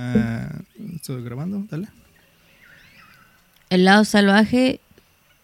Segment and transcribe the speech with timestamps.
[0.00, 0.60] Ah,
[0.94, 1.88] estoy grabando, dale.
[3.68, 4.80] El lado salvaje,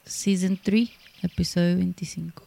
[0.05, 0.89] Season 3,
[1.23, 2.47] episodio 25.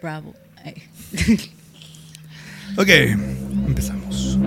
[0.00, 0.34] Bravo.
[2.76, 2.88] Ok,
[3.66, 4.38] empezamos.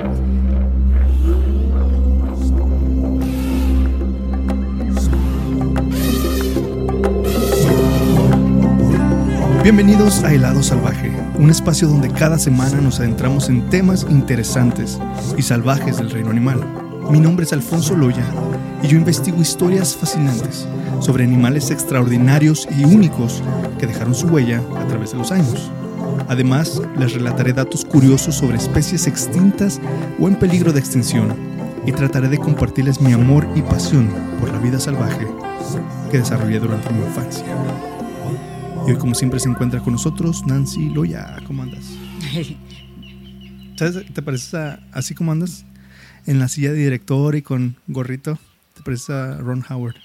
[9.64, 15.00] Bienvenidos a Helado Salvaje, un espacio donde cada semana nos adentramos en temas interesantes
[15.38, 16.60] y salvajes del reino animal.
[17.10, 18.26] Mi nombre es Alfonso Loya
[18.82, 20.68] y yo investigo historias fascinantes
[21.00, 23.42] sobre animales extraordinarios y únicos
[23.80, 25.72] que dejaron su huella a través de los años.
[26.28, 29.80] Además, les relataré datos curiosos sobre especies extintas
[30.20, 31.38] o en peligro de extinción
[31.86, 34.10] y trataré de compartirles mi amor y pasión
[34.42, 35.26] por la vida salvaje
[36.12, 37.46] que desarrollé durante mi infancia.
[38.86, 41.38] Y hoy, como siempre, se encuentra con nosotros Nancy Loya.
[41.48, 41.86] ¿Cómo andas?
[43.78, 44.14] ¿Sabes?
[44.14, 45.66] ¿Te pareces a, así como andas
[46.26, 48.38] en la silla de director y con gorrito?
[48.76, 49.96] ¿Te pareces a Ron Howard?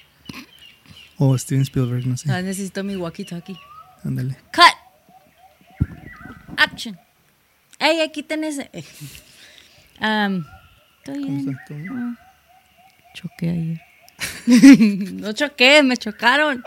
[1.16, 2.30] O Steven Spielberg, no sé.
[2.30, 3.58] Ah, necesito mi walkie-talkie.
[4.05, 4.36] Ándale.
[4.55, 5.88] Cut.
[6.56, 6.97] Action.
[7.81, 8.58] Ey, aquí tenés.
[8.58, 8.84] eh,
[10.00, 10.44] am,
[10.98, 11.48] estoy ¿Cómo bien.
[11.50, 11.66] estás?
[11.66, 12.19] ¿Todo bien?
[13.14, 13.81] Choqué ayer.
[15.20, 16.62] no choqué, me chocaron.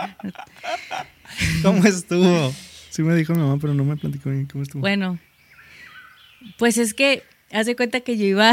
[1.63, 2.53] ¿Cómo estuvo?
[2.89, 4.81] Sí me dijo mi mamá, pero no me platicó bien cómo estuvo.
[4.81, 5.19] Bueno,
[6.57, 8.51] pues es que hace cuenta que yo iba,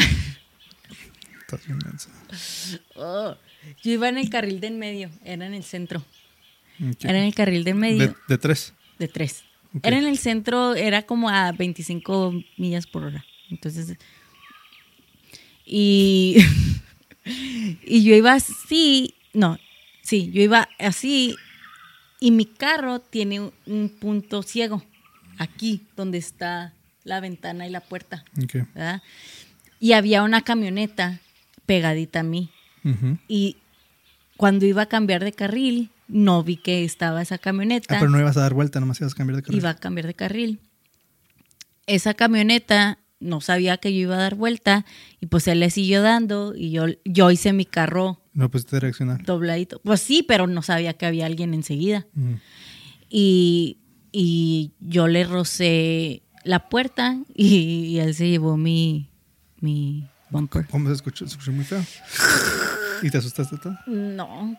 [1.40, 1.78] Estás bien
[2.94, 3.36] oh,
[3.82, 6.04] yo iba en el carril de en medio, era en el centro,
[7.00, 8.74] era en el carril de en medio de, de tres.
[8.98, 9.44] de tres.
[9.82, 13.24] Era en el centro, era como a 25 millas por hora.
[13.50, 13.96] Entonces,
[15.64, 16.36] y,
[17.84, 19.58] y yo iba así, no,
[20.02, 21.36] sí, yo iba así
[22.20, 24.82] y mi carro tiene un- un punto ciego,
[25.38, 26.72] aquí donde está
[27.04, 28.24] la ventana y la puerta.
[28.42, 28.54] Ok.
[28.74, 29.02] ¿verdad?
[29.80, 31.20] Y había una camioneta
[31.66, 32.50] pegadita a mí.
[33.28, 33.56] Y
[34.36, 37.98] cuando iba a cambiar de carril, no vi que estaba esa Ah, camioneta.
[37.98, 39.58] pero no ibas a dar vuelta, nomás ibas a cambiar de carril.
[39.60, 40.58] iba a cambiar de carril.
[41.86, 44.84] Esa camioneta no sabía que yo iba a dar vuelta
[45.20, 49.20] y pues él le siguió dando y yo, yo hice mi carro No pusiste reaccionar.
[49.24, 49.80] dobladito.
[49.82, 52.06] Pues sí, pero no sabía que había alguien enseguida.
[53.10, 53.78] Y,
[54.12, 59.10] y yo le rocé la puerta y, y él se llevó mi,
[59.60, 60.66] mi bumper.
[60.68, 61.26] ¿Cómo se escuchó?
[61.26, 61.84] Se escuchó muy feo.
[63.02, 63.76] ¿Y te asustaste todo?
[63.86, 64.56] No.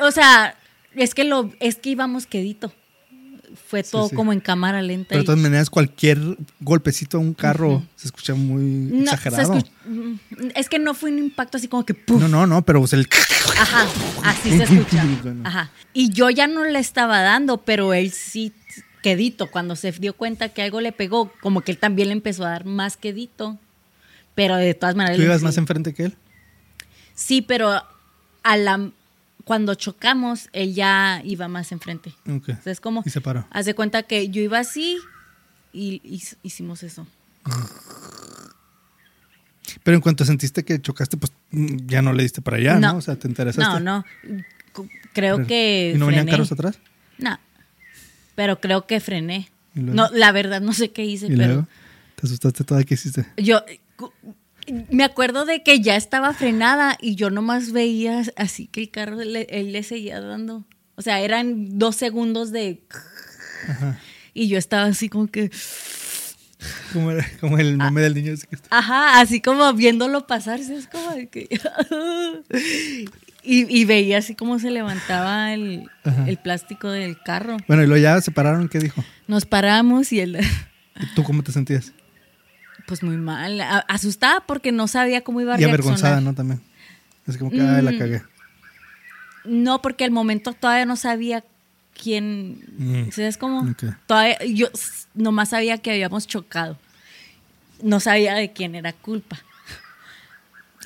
[0.00, 0.56] O sea,
[0.96, 2.72] es que lo, es que íbamos quedito.
[3.68, 4.14] Fue todo sí.
[4.14, 5.08] como en cámara lenta.
[5.10, 6.18] Pero de y- todas maneras, cualquier
[6.60, 9.54] golpecito a un carro se escucha muy No, exagerado.
[9.54, 10.14] escuch- mm,
[10.54, 12.20] es que no fue un impacto así como que ¡puf!
[12.20, 13.08] No, no, no, pero pues el...
[13.60, 13.86] Ajá,
[14.24, 15.04] así se escucha.
[15.44, 15.70] Ajá.
[15.92, 18.52] Y yo ya no le estaba dando, pero él sí
[19.02, 19.50] quedito.
[19.50, 22.50] Cuando se dio cuenta que algo le pegó, como que él también le empezó a
[22.50, 23.58] dar más quedito.
[24.34, 25.16] Pero de todas maneras.
[25.18, 26.16] ¿Tú ibas más enfrente que él?
[27.14, 27.82] Sí, pero
[28.42, 28.90] a la,
[29.44, 32.14] cuando chocamos, él ya iba más enfrente.
[32.28, 32.50] Ok.
[32.58, 33.02] O sea, es como.
[33.04, 33.46] Y se paró.
[33.50, 34.98] Haz de cuenta que yo iba así
[35.72, 37.06] y, y hicimos eso.
[39.82, 42.92] Pero en cuanto sentiste que chocaste, pues mm, ya no le diste para allá, ¿no?
[42.92, 42.98] No.
[42.98, 43.80] O sea, te interesaste.
[43.80, 44.04] No, no.
[45.12, 45.92] Creo que.
[45.94, 46.30] ¿Y no venían frené.
[46.32, 46.78] carros atrás?
[47.18, 47.38] No.
[48.34, 49.50] Pero creo que frené.
[49.74, 51.46] No, la verdad, no sé qué hice, ¿Y pero.
[51.46, 51.68] luego?
[52.16, 52.84] ¿Te asustaste toda?
[52.84, 53.26] ¿Qué hiciste?
[53.36, 53.62] Yo.
[54.90, 59.16] Me acuerdo de que ya estaba frenada y yo nomás veía así que el carro
[59.16, 60.64] le- él le seguía dando.
[60.94, 62.82] O sea, eran dos segundos de.
[64.34, 65.50] Y yo estaba así como que.
[66.92, 67.86] Como, era- como el Ah.
[67.86, 68.68] meme del niño ese que está...
[68.70, 70.72] Ajá, así como viéndolo pasar, ¿sí?
[70.74, 71.48] es como que...
[73.42, 76.28] y, y veía así como se levantaba el, Ajá.
[76.28, 77.56] el plástico del carro.
[77.66, 79.04] Bueno, y luego ya se pararon, ¿qué dijo?
[79.26, 80.38] Nos paramos y él,
[81.00, 81.92] ¿Y ¿Tú cómo te sentías?
[82.86, 86.22] Pues muy mal, asustada porque no sabía cómo iba a Y avergonzada, reaccionar.
[86.22, 86.34] ¿no?
[86.34, 86.60] También.
[87.26, 87.98] Es como que, ay, la Mm.
[87.98, 88.22] cagué.
[89.44, 91.44] No, porque al momento todavía no sabía
[92.00, 92.64] quién...
[92.78, 93.10] Mm.
[93.10, 93.60] ¿Sabes cómo?
[93.70, 93.84] Ok.
[94.06, 94.68] Todavía, yo
[95.14, 96.78] nomás sabía que habíamos chocado.
[97.82, 99.38] No sabía de quién era culpa.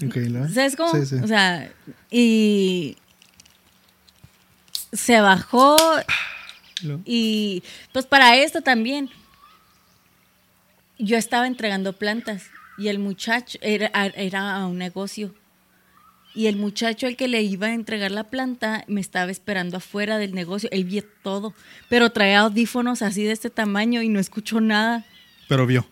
[0.05, 0.49] Ok, ¿y luego?
[0.49, 0.93] ¿Sabes cómo?
[0.95, 1.15] Sí, sí.
[1.17, 1.71] O sea,
[2.11, 2.97] y
[4.93, 5.77] se bajó
[7.05, 9.09] y pues para esto también
[10.99, 12.45] yo estaba entregando plantas
[12.79, 15.35] y el muchacho era, era a un negocio
[16.37, 20.19] y el muchacho el que le iba a entregar la planta me estaba esperando afuera
[20.19, 21.55] del negocio, él vio todo,
[21.89, 25.07] pero traía audífonos así de este tamaño y no escuchó nada.
[25.49, 25.87] Pero vio.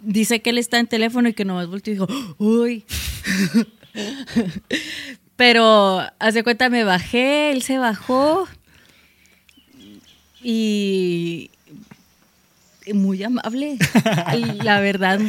[0.00, 2.06] Dice que él está en teléfono y que nomás volteó y dijo,
[2.38, 2.84] uy.
[5.36, 8.46] Pero, hace cuenta, me bajé, él se bajó
[10.42, 11.59] y y
[12.94, 13.78] muy amable.
[14.62, 15.20] La verdad,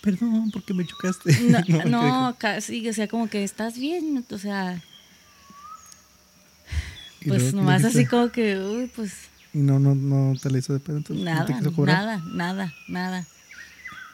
[0.00, 1.32] perdón, porque me chocaste.
[1.42, 4.82] No, ¿qué no, casi, o sea, como que estás bien, o sea,
[7.26, 9.12] pues luego, ¿qué nomás así como que, uy, pues
[9.52, 11.44] Y no, no, no te la hizo de pedo, entonces nada,
[11.84, 13.26] nada, nada, nada.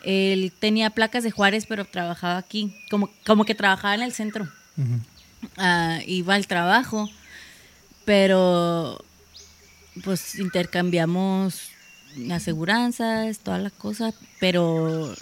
[0.03, 4.49] Él tenía placas de Juárez, pero trabajaba aquí, como, como que trabajaba en el centro.
[5.59, 7.09] Ah, iba al trabajo,
[8.05, 9.05] pero
[10.03, 11.72] pues intercambiamos
[12.31, 15.15] aseguranzas, toda la cosa, pero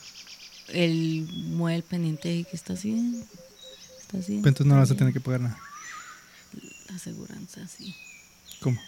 [0.69, 3.25] él mueve el pendiente que estás bien.
[4.11, 5.59] Pero entonces no vas a tener que pagar nada.
[6.89, 7.95] La aseguranza, sí.
[8.61, 8.81] ¿Cómo?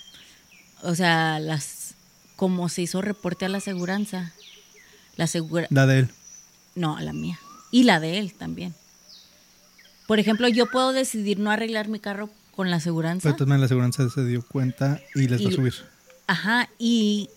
[0.83, 1.95] O sea, las
[2.37, 4.33] como se hizo reporte a la aseguranza,
[5.17, 6.11] la asegura La de él.
[6.75, 7.39] no, la mía
[7.71, 8.75] y la de él también.
[10.09, 13.23] Por ejemplo, yo puedo decidir no arreglar mi carro con la aseguranza.
[13.23, 15.75] Pero entonces la aseguranza se dio cuenta y les va a subir.
[16.27, 17.31] Ajá, y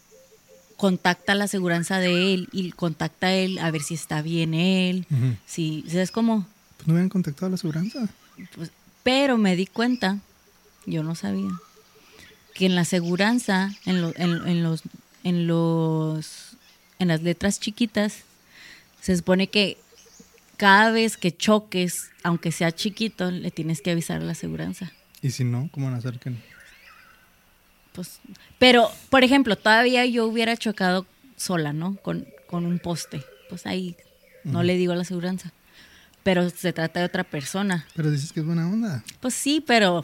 [0.78, 4.54] contacta a la aseguranza de él y contacta a él a ver si está bien
[4.54, 5.06] él,
[5.46, 6.46] si, ¿sabes cómo?
[6.78, 8.08] Pues no hubieran contactado a la aseguranza.
[8.56, 8.72] Pues,
[9.04, 10.20] pero me di cuenta,
[10.86, 11.50] yo no sabía,
[12.54, 14.82] que en la aseguranza, en, lo- en- en los,
[15.24, 16.58] en los,
[17.00, 18.18] en las letras chiquitas,
[19.02, 19.78] se supone que
[20.58, 24.92] cada vez que choques, aunque sea chiquito, le tienes que avisar a la aseguranza.
[25.22, 26.38] Y si no, ¿cómo van a hacer que no?
[27.96, 28.20] Pues,
[28.60, 31.06] pero, por ejemplo, todavía yo hubiera chocado
[31.38, 31.96] sola, ¿no?
[32.02, 33.24] Con, con un poste.
[33.50, 33.96] Pues ahí
[34.44, 35.54] no le digo a la aseguranza.
[36.24, 37.88] Pero se trata de otra persona.
[37.96, 39.04] Pero dices que es buena onda.
[39.20, 40.04] Pues sí, pero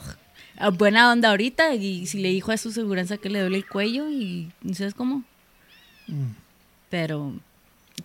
[0.57, 1.73] ah, buena onda ahorita.
[1.75, 5.23] Y si le dijo a su aseguranza que le duele el cuello y ¿sabes cómo?
[6.07, 6.31] Mm.
[6.89, 7.33] Pero,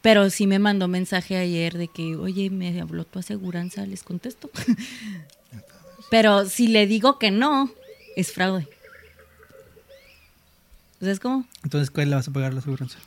[0.00, 4.50] pero sí me mandó mensaje ayer de que, oye, me habló tu aseguranza, les contesto.
[6.10, 7.70] pero si le digo que no,
[8.16, 8.68] es fraude.
[11.00, 11.44] ¿Sabes cómo?
[11.62, 12.98] Entonces, ¿cuál le vas a pagar la aseguranza?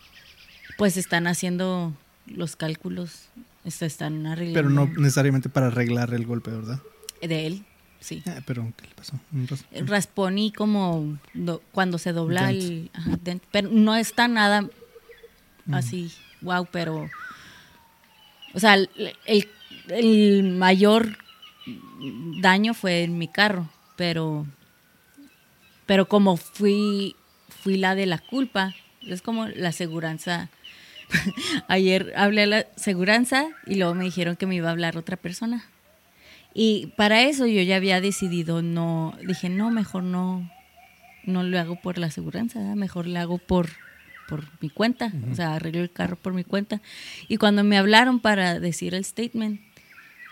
[0.78, 1.94] Pues están haciendo
[2.28, 3.26] los cálculos,
[3.66, 4.60] están arreglando.
[4.60, 6.80] Pero no necesariamente para arreglar el golpe, ¿verdad?
[7.22, 7.66] De él,
[8.00, 8.24] sí.
[8.28, 9.20] Ah, pero, ¿qué le pasó?
[9.34, 12.62] Un ras- Raspón y como do- cuando se dobla Dent.
[12.62, 12.92] el...
[12.94, 13.44] ajá, dent.
[13.52, 14.70] pero no está nada
[15.72, 16.12] así,
[16.42, 17.10] wow, pero...
[18.54, 18.90] O sea, el,
[19.26, 19.50] el-
[19.90, 21.18] el mayor
[22.42, 24.46] daño fue en mi carro, pero...
[25.86, 27.16] Pero como fui,
[27.62, 28.76] fui la de la culpa,
[29.08, 30.50] es como la aseguranza...
[31.68, 35.18] Ayer hablé a la aseguranza y luego me dijeron que me iba a hablar otra
[35.18, 35.66] persona.
[36.54, 40.50] Y para eso yo ya había decidido no, dije, no, mejor no,
[41.26, 42.76] no lo hago por la aseguranza, ¿verdad?
[42.76, 43.70] mejor lo hago por,
[44.28, 46.82] por mi cuenta, o sea, arreglo el carro por mi cuenta.
[47.28, 49.62] Y cuando me hablaron para decir el statement,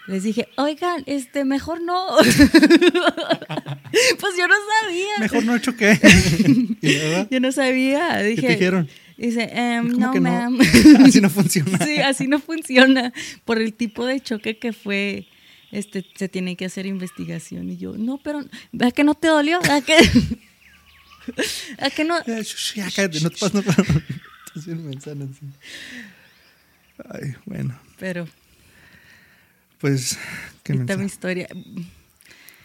[0.08, 2.08] les dije, oigan, este, mejor no.
[2.20, 2.38] pues
[4.38, 5.18] yo no sabía.
[5.20, 6.00] Mejor no choqué.
[7.30, 8.18] Yo no sabía.
[8.20, 8.90] Dije, te dijeron?
[9.18, 10.60] Dice, em, ¿Cómo no, ma'am.
[11.06, 11.78] Así no funciona.
[11.84, 13.12] Sí, así no funciona.
[13.44, 15.28] Por el tipo de choque que fue,
[15.72, 17.70] este, se tiene que hacer investigación.
[17.70, 18.46] Y yo, no, pero,
[18.80, 19.60] ¿a que no te dolió?
[19.72, 19.98] ¿A que,
[21.80, 22.22] ¿a que no?
[22.24, 23.54] Shush, Ya, cállate, no te pases.
[23.56, 23.62] No,
[24.92, 25.54] Estás bien.
[27.10, 27.80] Ay, bueno.
[28.00, 28.28] Pero,
[29.80, 30.18] Pues,
[30.64, 31.06] qué esta mi mensaje.
[31.06, 31.48] historia.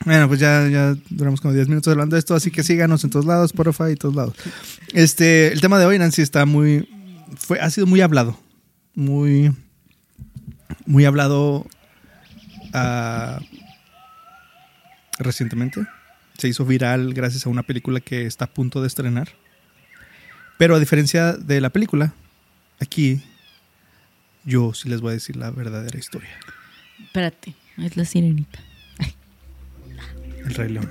[0.04, 3.10] Bueno, pues ya, ya duramos como 10 minutos hablando de esto, así que síganos en
[3.10, 4.34] todos lados, Spotify y todos lados.
[4.92, 6.88] Este, el tema de hoy, Nancy, está muy,
[7.36, 8.36] fue, ha sido muy hablado,
[8.94, 9.52] muy,
[10.86, 11.66] muy hablado
[12.72, 13.40] ah,
[15.18, 15.86] recientemente.
[16.38, 19.28] Se hizo viral gracias a una película que está a punto de estrenar.
[20.58, 22.12] Pero a diferencia de la película,
[22.80, 23.22] aquí
[24.44, 26.30] yo sí les voy a decir la verdadera historia.
[27.00, 28.58] Espérate, es la sirenita.
[30.44, 30.88] El Rey León.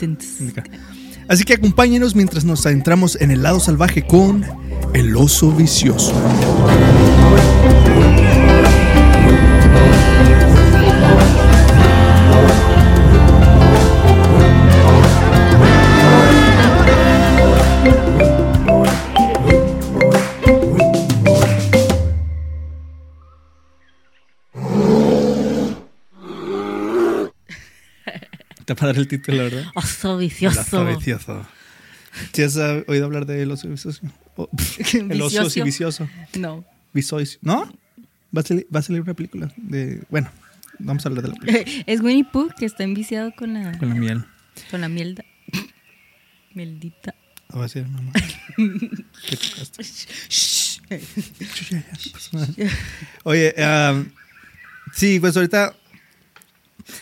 [1.28, 4.46] Así que acompáñenos mientras nos adentramos en el lado salvaje con
[4.94, 6.14] el oso vicioso.
[28.82, 29.66] Te va a dar el título, verdad.
[29.76, 30.60] Oso El vicioso.
[30.62, 31.46] oso vicioso.
[32.34, 34.02] ¿Sí has ah, oído hablar del oso vicioso?
[34.36, 34.50] O-
[34.94, 35.64] el oso Vicioso.
[35.64, 36.10] vicioso.
[36.40, 36.66] No.
[36.92, 37.38] Visois.
[37.44, 37.72] ¿No?
[38.36, 40.02] Va a, salir, va a salir una película de...
[40.10, 40.32] Bueno,
[40.80, 41.84] vamos a hablar de la película.
[41.86, 44.26] Es Winnie Pooh que está enviciado con la, Con la miel.
[44.72, 45.24] con la mielda.
[46.56, 47.14] Mieldita.
[47.56, 48.12] Va a ser mamá.
[48.58, 49.84] ¿Qué tocaste?
[53.24, 54.02] Oye, ah,
[54.94, 55.76] sí, pues ahorita...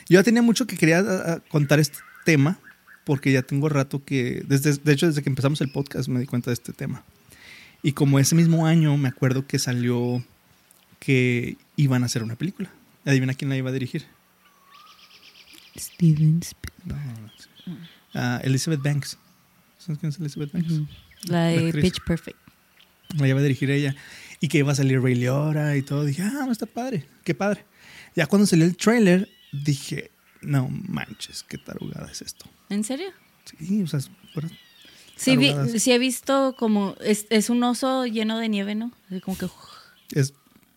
[0.07, 2.59] Yo ya tenía mucho que quería contar este tema,
[3.03, 4.43] porque ya tengo rato que...
[4.47, 7.03] Desde, de hecho, desde que empezamos el podcast me di cuenta de este tema.
[7.81, 10.23] Y como ese mismo año me acuerdo que salió
[10.99, 12.69] que iban a hacer una película.
[13.05, 14.05] Adivina quién la iba a dirigir.
[15.77, 17.31] Steven Spielberg.
[17.65, 17.77] No, no.
[18.13, 19.17] Ah, Elizabeth Banks.
[19.77, 20.71] ¿Sabes quién es Elizabeth Banks?
[20.71, 20.87] Ujú.
[21.27, 21.73] La La de.
[21.73, 22.37] Pitch Perfect.
[23.17, 23.95] La iba a dirigir ella.
[24.41, 26.05] Y que iba a salir Ray Liotta y todo.
[26.05, 27.05] Dije, ah, estar padre.
[27.23, 27.65] Qué padre.
[28.15, 32.45] Ya cuando salió el trailer, dije, no manches, qué tarugada es esto.
[32.69, 33.07] ¿En serio?
[33.57, 33.99] Sí, o sea,
[35.15, 36.95] Sí, vi- sí he visto como.
[37.01, 38.91] Es, es un oso lleno de nieve, ¿no?
[39.09, 39.47] Así como que.
[40.13, 40.33] es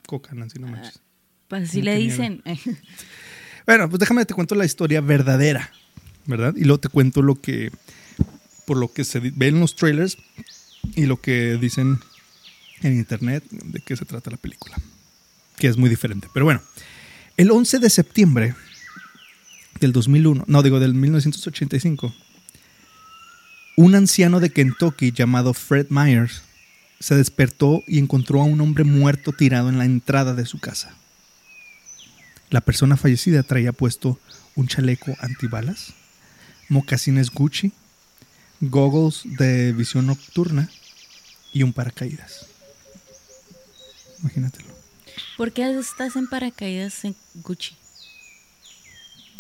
[0.07, 1.01] coca, Nancy, no manches.
[1.49, 2.43] Pues así le dicen.
[3.65, 5.71] Bueno, pues déjame te cuento la historia verdadera,
[6.27, 6.53] ¿verdad?
[6.57, 7.71] Y luego te cuento lo que,
[8.67, 10.19] por lo que se ve en los trailers
[10.97, 12.01] y lo que dicen
[12.81, 14.77] en internet de qué se trata la película,
[15.59, 16.27] que es muy diferente.
[16.35, 16.61] Pero bueno,
[17.43, 18.55] el 11 de septiembre
[19.81, 22.15] del 2001, no digo del 1985,
[23.77, 26.43] un anciano de Kentucky llamado Fred Myers
[27.01, 30.95] se despertó y encontró a un hombre muerto tirado en la entrada de su casa.
[32.51, 34.21] La persona fallecida traía puesto
[34.55, 35.95] un chaleco antibalas,
[36.69, 37.73] mocasines Gucci,
[38.61, 40.71] goggles de visión nocturna
[41.53, 42.47] y un paracaídas.
[44.21, 44.72] Imagínatelo.
[45.37, 47.75] ¿Por qué estás en paracaídas en Gucci?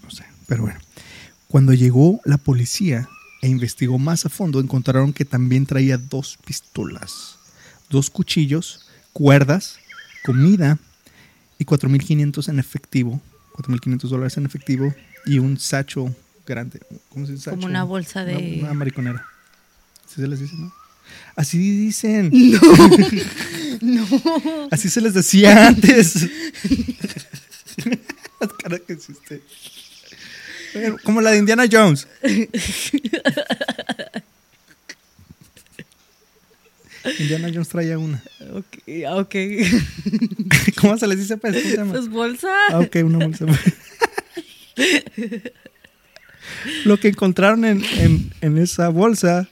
[0.02, 0.79] No sé, pero bueno.
[1.49, 3.09] Cuando llegó la policía
[3.43, 7.37] e investigó más a fondo, encontraron que también traía dos pistolas,
[7.91, 9.76] dos cuchillos, cuerdas,
[10.25, 10.79] comida
[11.59, 13.21] y 4.500 en efectivo,
[13.55, 14.95] 4.500 dólares en efectivo
[15.26, 16.14] y un sacho
[16.47, 16.81] grande.
[17.11, 17.50] ¿Cómo se dice?
[17.50, 17.71] Como sacho?
[17.71, 19.26] una bolsa de- Una, una mariconera.
[20.07, 20.73] Así se les dice, ¿no?
[21.37, 22.31] Así dicen.
[22.33, 22.61] No.
[24.71, 26.15] Así se les decía antes.
[28.41, 29.41] La cara que hiciste.
[31.05, 32.07] Como la de Indiana Jones.
[37.19, 38.23] Indiana Jones traía una.
[38.53, 38.79] Ok,
[39.11, 39.35] ok.
[40.81, 41.37] ¿Cómo se les dice?
[41.37, 41.57] Pues.
[41.91, 42.49] Pues bolsa.
[42.71, 43.45] Ah, ok, una bolsa.
[46.85, 49.49] Lo que encontraron en, en- en esa bolsa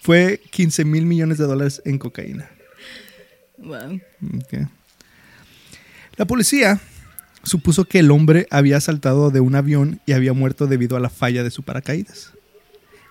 [0.00, 2.50] fue 15 mil millones de dólares en cocaína.
[6.16, 6.80] La policía
[7.42, 11.10] supuso que el hombre había saltado de un avión y había muerto debido a la
[11.10, 12.32] falla de su paracaídas.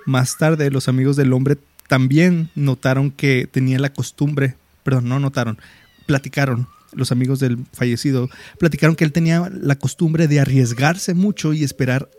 [0.05, 5.57] Más tarde, los amigos del hombre también notaron que tenía la costumbre, perdón, no notaron,
[6.05, 11.63] platicaron, los amigos del fallecido, platicaron que él tenía la costumbre de arriesgarse mucho y
[11.63, 12.09] esperar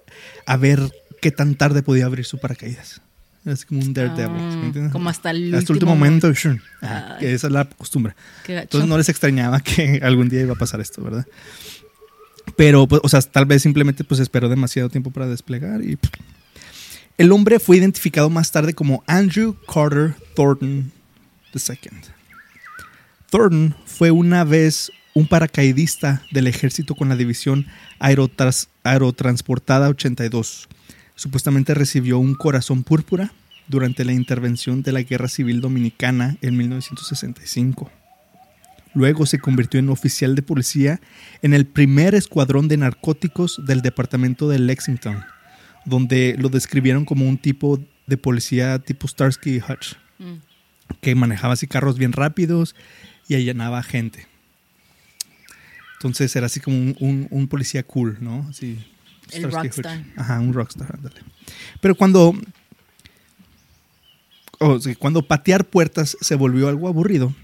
[0.47, 3.01] a ver qué tan tarde podía abrir su paracaídas.
[3.49, 4.73] Así como un daredevil.
[4.73, 6.33] ¿sí me Ah, como hasta el Hasta último último momento.
[6.83, 7.17] Ay.
[7.21, 8.15] que esa es la costumbre.
[8.47, 11.27] Entonces no les extrañaba que algún día iba a pasar esto, ¿verdad?
[12.57, 15.99] Pero, pues, o sea, tal vez simplemente pues esperó demasiado tiempo para desplegar y...
[17.17, 20.93] El hombre fue identificado más tarde como Andrew Carter Thornton
[21.53, 21.91] II.
[23.31, 27.67] Thornton fue una vez un paracaidista del ejército con la división
[27.99, 30.69] Aerotras- Aerotransportada 82.
[31.17, 33.33] Supuestamente recibió un corazón púrpura
[33.69, 37.91] durante la intervención de la Guerra Civil Dominicana en 1965.
[38.95, 41.01] Luego se convirtió en oficial de policía
[41.43, 45.23] en el primer escuadrón de narcóticos del departamento de Lexington,
[45.85, 50.39] donde lo describieron como un tipo de policía tipo Starsky y Hutch, Mm.
[51.01, 52.75] que manejaba así carros bien rápidos
[53.29, 54.27] y allanaba gente.
[55.95, 58.47] Entonces era así como un, un- un policía cool, ¿no?
[58.49, 58.79] Así,
[59.33, 60.05] El rockstar.
[60.17, 61.21] Ajá, un rockstar, ándale.
[61.81, 62.35] Pero cuando,
[64.99, 67.35] cuando patear puertas se volvió algo aburrido,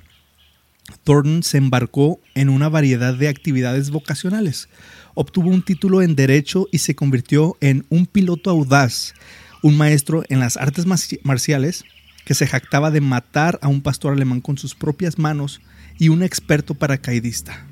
[1.04, 4.68] Thornton se embarcó en una variedad de actividades vocacionales.
[5.14, 9.14] Obtuvo un título en Derecho y se convirtió en un piloto audaz,
[9.62, 11.84] un maestro en las artes marci- marciales
[12.24, 15.60] que se jactaba de matar a un pastor alemán con sus propias manos
[15.98, 17.66] y un experto paracaidista.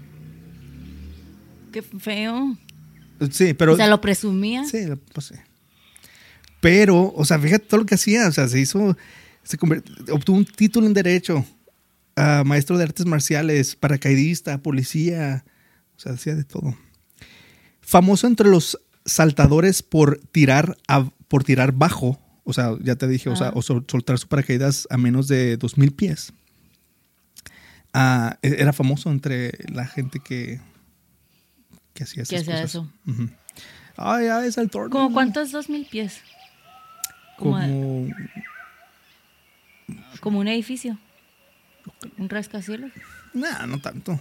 [1.73, 2.57] Qué feo.
[3.31, 3.73] Sí, pero...
[3.73, 4.65] o sea, lo presumía.
[4.65, 5.35] Sí, pues sí.
[6.61, 8.29] Pero, o sea, fíjate todo lo que hacía.
[8.29, 8.97] O sea, se hizo,
[9.43, 9.57] se
[10.13, 11.45] obtuvo un título en Derecho,
[12.17, 15.45] ah, maestro de artes marciales, paracaidista, policía.
[15.97, 16.77] O sea, hacía de todo.
[17.81, 22.19] Famoso entre los saltadores por tirar, a- por tirar bajo.
[22.45, 23.53] O sea, ya te dije, o sea, Ah.
[23.55, 26.33] o sol- soltar su paracaídas a menos de 2000 pies.
[27.95, 30.61] Ah, e- era famoso entre la gente que,
[31.95, 32.71] que hacía esas hacía cosas.
[32.71, 32.93] eso.
[33.07, 33.29] Ujú.
[33.97, 34.91] Ay, ay, es el Thornton.
[35.03, 36.21] ¿Como cuántos dos mil pies?
[37.39, 38.09] Como, Como,
[40.23, 40.99] como un edificio.
[42.17, 42.93] Un rascacielos.
[43.35, 44.19] nah, no tanto.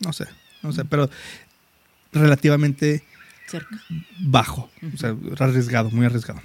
[0.00, 0.26] No sé,
[0.62, 1.08] no sé, pero
[2.12, 3.04] relativamente
[3.46, 3.80] Cerca.
[4.20, 6.42] bajo, o sea, arriesgado, muy arriesgado.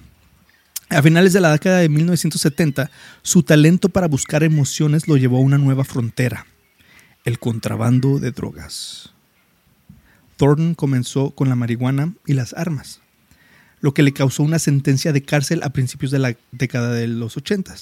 [0.90, 2.92] A finales de la década de 1970,
[3.24, 6.46] su talento para buscar emociones lo llevó a una nueva frontera.
[7.26, 9.14] el contrabando de drogas.
[10.38, 13.00] Thornton comenzó con la marihuana y las armas,
[13.80, 17.38] lo que le causó una sentencia de cárcel a principios de la década de los
[17.38, 17.76] 80.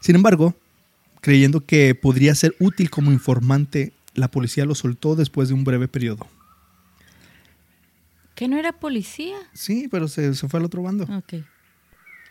[0.00, 0.54] Sin embargo,
[1.20, 5.88] creyendo que podría ser útil como informante, la policía lo soltó después de un breve
[5.88, 6.26] periodo.
[8.34, 9.36] ¿Que no era policía?
[9.52, 11.04] Sí, pero se, se fue al otro bando.
[11.04, 11.42] Ok.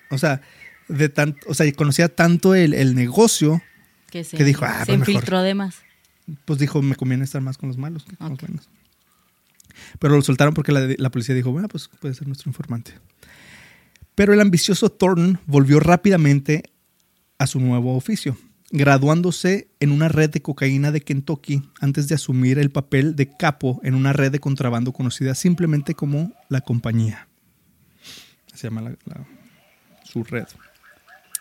[0.10, 0.42] O sea,
[0.88, 3.62] de tan, o sea, conocía tanto el, el negocio,
[4.10, 5.10] Que, se, Que dijo, ah, se pues mejor.
[5.10, 5.76] infiltró de más.
[6.46, 8.70] pues dijo, me conviene estar más con los malos que con los buenos.
[10.00, 12.94] Pero lo soltaron porque la, la policía dijo, bueno, pues puede ser nuestro informante.
[14.16, 16.64] Pero el ambicioso Thornton volvió rápidamente
[17.38, 18.38] a su nuevo oficio,
[18.72, 23.80] graduándose en una red de cocaína de Kentucky antes de asumir el papel de capo
[23.84, 27.28] en una red de contrabando conocida simplemente como la compañía.
[28.54, 29.26] Se llama la- la-
[30.04, 30.46] su red.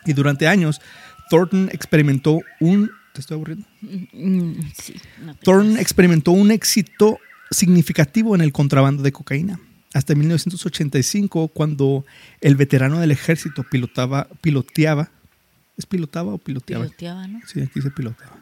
[0.05, 0.79] Y durante años,
[1.29, 2.91] Thornton experimentó un...
[3.13, 3.65] ¿Te estoy aburriendo?
[3.81, 4.93] Mm, sí,
[5.25, 7.17] no te Thornton experimentó un éxito
[7.49, 9.59] significativo en el contrabando de cocaína.
[9.93, 12.05] Hasta 1985, cuando
[12.41, 15.09] el veterano del ejército pilotaba, piloteaba,
[15.77, 16.85] ¿es pilotaba o piloteaba?
[16.85, 17.39] Piloteaba, ¿no?
[17.47, 18.37] Sí, aquí se pilotaba.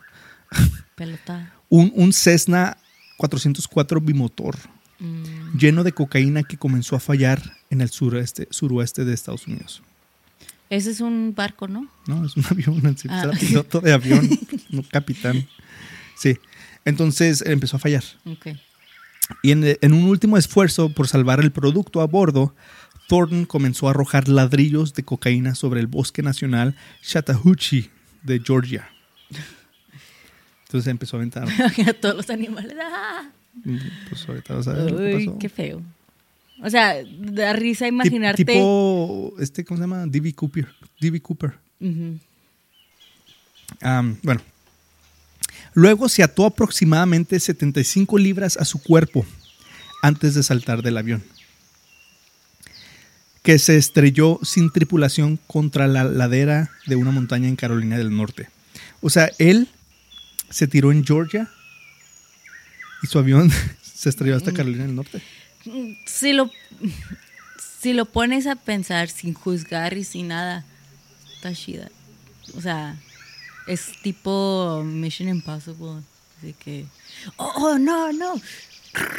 [0.96, 1.52] Pelotaba.
[1.70, 2.78] Un, un Cessna
[3.18, 4.56] 404 bimotor
[4.98, 9.84] Mm, lleno de cocaína que comenzó a fallar en el sureste, suroeste de Estados Unidos.
[10.70, 11.90] Ese es un barco, ¿no?
[12.08, 13.24] No, es un avión, sí, Ah.
[13.26, 14.30] era piloto de avión,
[14.70, 15.46] no capitán.
[16.18, 16.38] Sí,
[16.86, 18.06] entonces empezó a fallar.
[18.26, 18.48] Ok.
[19.44, 22.56] Y en, en un último esfuerzo por salvar el producto a bordo,
[23.08, 27.90] Thornton comenzó a arrojar ladrillos de cocaína sobre el bosque nacional Chattahoochee
[28.24, 28.90] de Georgia.
[30.66, 31.48] Entonces empezó a aventar.
[31.88, 32.76] A todos los animales.
[32.82, 33.30] ¡ah!
[34.10, 35.38] Pues ahorita vas a ver pasó.
[35.40, 35.82] qué feo.
[36.62, 38.44] O sea, da risa imaginarte.
[38.44, 40.06] Tipo, este, ¿cómo se llama?
[40.08, 40.34] D.B.
[40.34, 40.68] Cooper.
[41.00, 41.22] D.B.
[41.22, 41.54] Cooper.
[43.80, 44.42] Bueno.
[45.74, 49.26] Luego se ató aproximadamente 75 libras a su cuerpo
[50.02, 51.24] antes de saltar del avión,
[53.46, 58.50] que se estrelló sin tripulación contra la ladera de una montaña en Carolina del Norte.
[59.02, 59.70] O sea, él
[60.50, 61.48] se tiró en Georgia
[63.04, 63.52] y su avión
[63.84, 65.22] se estrelló hasta Carolina del Norte.
[66.08, 66.50] Si lo,
[67.82, 70.66] si lo pones a pensar sin juzgar y sin nada,
[71.36, 71.92] está chida.
[72.58, 72.96] O sea,
[73.68, 76.02] es tipo Mission Impossible.
[76.40, 76.86] Así que.
[77.38, 78.42] Oh, oh, no, no.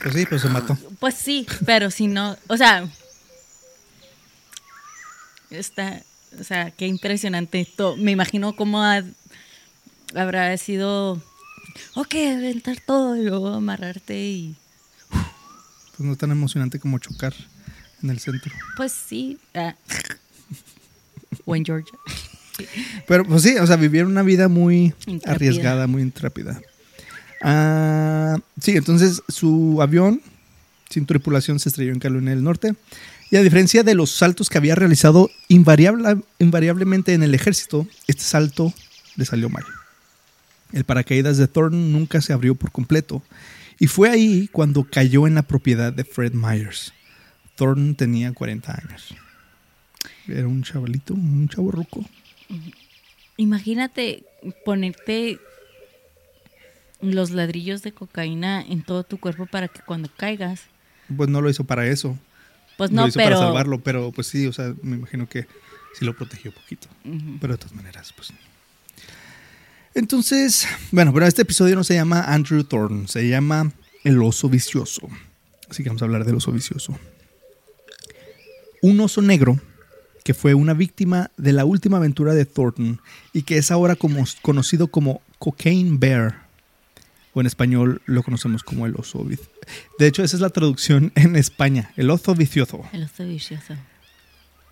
[0.03, 0.77] Pues sí, pues se mató.
[0.99, 2.37] Pues sí, pero si no.
[2.49, 2.89] O sea.
[5.51, 6.03] Está.
[6.41, 7.67] O sea, qué impresionante.
[7.77, 9.05] To- Me imagino cómo ha-
[10.15, 11.21] habrá sido.
[11.95, 14.57] Ok, aventar todo y luego amarrarte y.
[15.11, 17.35] Pues no es tan emocionante como chocar
[18.03, 18.53] en el centro.
[18.77, 19.39] Pues sí.
[19.55, 19.75] ah.
[21.45, 21.99] O en Georgia.
[23.09, 25.33] Pero pues sí, o sea, vivieron una vida muy Intrépida.
[25.33, 26.61] arriesgada, muy intrépida.
[27.43, 30.23] Ah, sí, entonces su avión
[30.89, 32.75] sin tripulación se estrelló en Carolina del Norte.
[33.31, 38.23] Y a diferencia de los saltos que había realizado invariable- invariablemente en el ejército, este
[38.23, 38.73] salto
[39.17, 39.65] le salió mal.
[40.73, 43.23] El paracaídas de Thornton nunca se abrió por completo.
[43.79, 46.93] Y fue ahí cuando cayó en la propiedad de Fred Myers.
[47.57, 49.15] Thornton tenía 40 años.
[50.29, 52.05] Era un chavalito, un chavo ruco.
[53.37, 54.25] Imagínate
[54.65, 55.39] ponerte
[57.01, 60.63] los ladrillos de cocaína en todo tu cuerpo para que cuando caigas.
[61.15, 62.19] Pues no lo hizo para eso.
[62.77, 63.37] Pues lo no, hizo pero.
[63.37, 65.47] para salvarlo, pero pues sí, o sea, me imagino que
[65.99, 66.89] sí lo protegió un poquito.
[67.41, 68.33] Pero de todas maneras, pues.
[69.95, 73.73] Entonces, bueno, pero este episodio no se llama Andrew Thornton, se llama
[74.05, 75.09] El oso vicioso.
[75.71, 76.99] Así que vamos a hablar del oso vicioso.
[78.83, 79.59] Un oso negro
[80.23, 83.01] que fue una víctima de la última aventura de Thornton
[83.33, 86.46] y que es ahora como, conocido como Cocaine Bear.
[87.37, 89.51] O en español lo conocemos como el oso vicioso.
[89.99, 92.83] De hecho, esa es la traducción en España, el oso vicioso.
[92.95, 93.75] El oso vicioso.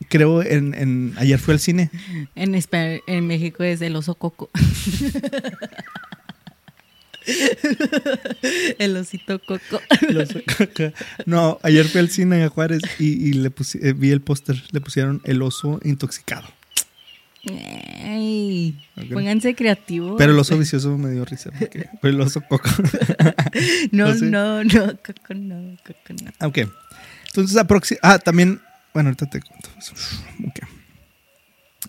[0.08, 1.90] Creo en, en ayer fui al cine
[2.34, 4.48] En, Espa- en México es el oso coco.
[8.78, 9.80] el osito coco.
[10.10, 10.28] Los-
[11.26, 13.48] no, ayer fui al cine a Juárez y, y le
[13.80, 16.46] eh, vi el póster, le pusieron el oso intoxicado.
[19.12, 20.14] Pónganse creativos.
[20.18, 22.68] Pero el oso vicioso me dio risa, porque fue el oso coco.
[23.92, 26.48] No, no, no, coco no, coco no.
[26.48, 26.58] ok.
[27.28, 28.60] Entonces, aproxi- ah, también,
[28.92, 29.68] bueno, ahorita te cuento.
[30.48, 30.60] Ok.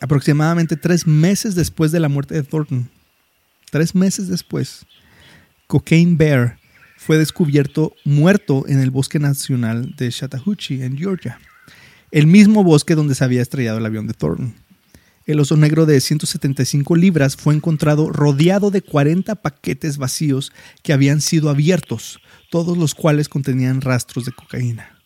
[0.02, 2.90] Aproximadamente tres meses después de la muerte de Thornton,
[3.72, 4.86] tres meses después,
[5.68, 6.60] Cocaine Bear
[6.98, 11.40] fue descubierto muerto en el bosque nacional de Chattahoochee, en Georgia.
[12.12, 14.54] El mismo bosque donde se había estrellado el avión de Thornton.
[15.26, 20.52] El oso negro de 175 libras fue encontrado rodeado de 40 paquetes vacíos
[20.84, 22.20] que habían sido abiertos,
[22.52, 25.00] todos los cuales contenían rastros de cocaína.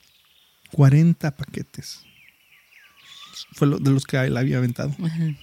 [0.71, 2.01] 40 paquetes.
[3.53, 4.95] Fue lo de los que él había aventado.
[5.01, 5.35] Ajá.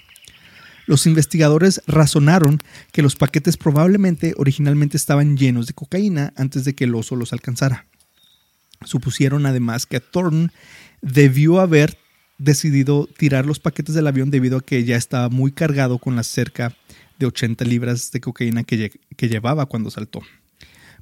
[0.86, 2.60] Los investigadores razonaron
[2.92, 7.32] que los paquetes probablemente originalmente estaban llenos de cocaína antes de que el oso los
[7.32, 7.86] alcanzara.
[8.84, 10.52] Supusieron además que Thornton
[11.02, 11.98] debió haber
[12.38, 16.26] decidido tirar los paquetes del avión debido a que ya estaba muy cargado con las
[16.26, 16.74] cerca
[17.18, 20.20] de 80 libras de cocaína que, lle- que llevaba cuando saltó.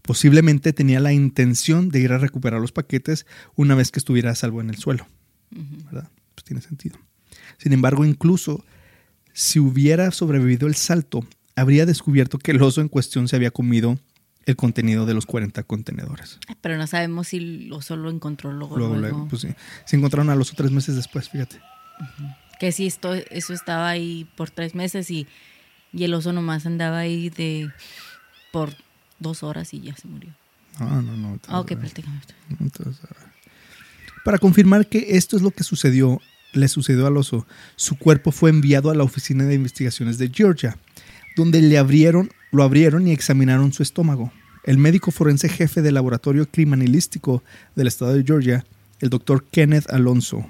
[0.02, 4.34] Posiblemente tenía la intención de ir a recuperar los paquetes una vez que estuviera a
[4.34, 5.06] salvo en el suelo.
[5.50, 6.08] ¿Verdad?
[6.34, 6.98] Pues tiene sentido.
[7.58, 8.64] Sin embargo, incluso
[9.32, 13.98] si hubiera sobrevivido el salto, habría descubierto que el oso en cuestión se había comido
[14.46, 16.38] el contenido de los 40 contenedores.
[16.60, 18.76] Pero no sabemos si lo solo encontró luego.
[18.76, 19.26] Luego, luego.
[19.28, 19.48] pues sí.
[19.84, 21.60] Se encontraron al oso tres meses después, fíjate.
[22.58, 25.26] Que sí, esto, eso estaba ahí por tres meses y,
[25.92, 27.70] y el oso nomás andaba ahí de
[28.52, 28.74] por
[29.18, 30.30] dos horas y ya se murió.
[30.78, 31.40] No, no, no.
[31.48, 32.34] Ah, ok, prácticamente.
[32.50, 33.34] a.
[34.24, 36.20] Para confirmar que esto es lo que sucedió,
[36.52, 40.78] le sucedió al oso, su cuerpo fue enviado a la Oficina de Investigaciones de Georgia,
[41.36, 44.32] donde le abrieron, lo abrieron y examinaron su estómago.
[44.64, 47.42] El médico forense jefe del laboratorio criminalístico
[47.76, 48.64] del estado de Georgia,
[49.00, 50.48] el doctor Kenneth Alonso,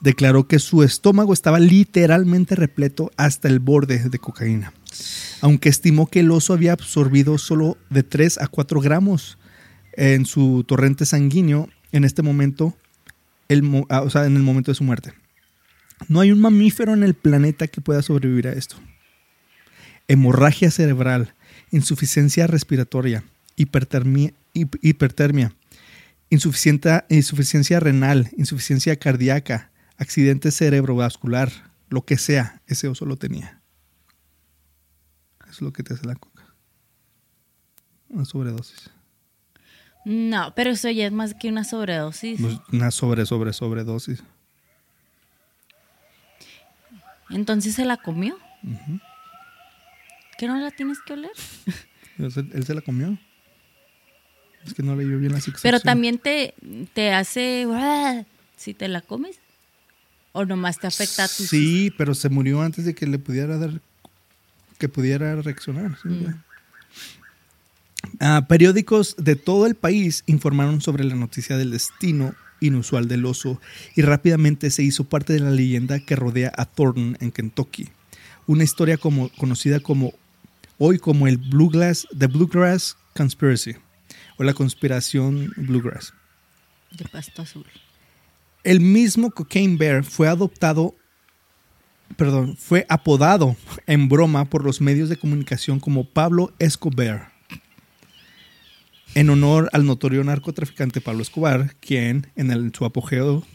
[0.00, 4.72] declaró que su estómago estaba literalmente repleto hasta el borde de cocaína,
[5.40, 9.38] aunque estimó que el oso había absorbido solo de 3 a 4 gramos
[9.92, 12.74] en su torrente sanguíneo en este momento,
[13.90, 15.12] ah, o sea, en el momento de su muerte.
[16.08, 18.76] No hay un mamífero en el planeta que pueda sobrevivir a esto.
[20.10, 21.34] Hemorragia cerebral,
[21.70, 23.22] insuficiencia respiratoria,
[23.54, 25.52] hipertermia,
[26.30, 31.52] insuficiencia renal, insuficiencia cardíaca, accidente cerebrovascular,
[31.90, 33.60] lo que sea, ese oso lo tenía.
[35.42, 36.42] Eso es lo que te hace la coca.
[38.08, 38.90] Una sobredosis.
[40.04, 42.40] No, pero eso ya es más que una sobredosis.
[42.40, 44.24] Pues, Una sobre, sobre, sobredosis.
[47.28, 48.36] Entonces se la comió.
[50.40, 51.32] ¿Que no la tienes que oler?
[52.18, 53.18] Él se, la comió.
[54.66, 55.60] Es que no leyó bien la sección.
[55.60, 56.54] Pero también te,
[56.94, 57.66] te hace...
[58.56, 59.36] si te la comes.
[60.32, 63.58] ¿O nomás te afecta a tu Sí, pero se murió antes de que le pudiera
[63.58, 63.82] dar.
[64.78, 65.98] que pudiera reaccionar.
[66.02, 66.42] sí, Mm.
[68.18, 73.60] Ah, periódicos de todo el país informaron sobre la noticia del destino inusual del oso
[73.94, 77.90] y rápidamente se hizo parte de la leyenda que rodea a Thornton en Kentucky.
[78.46, 80.14] Una historia como, conocida como
[80.82, 83.76] hoy como el Bluegrass, The Bluegrass Conspiracy
[84.38, 86.14] o la conspiración Bluegrass.
[86.90, 87.66] de pasto azul.
[88.64, 90.94] El mismo Cocaine Bear fue adoptado,
[92.16, 97.30] perdón, fue apodado en broma por los medios de comunicación como Pablo Escobar,
[99.14, 103.46] en honor al notorio narcotraficante Pablo Escobar, quien en el, su apogeo,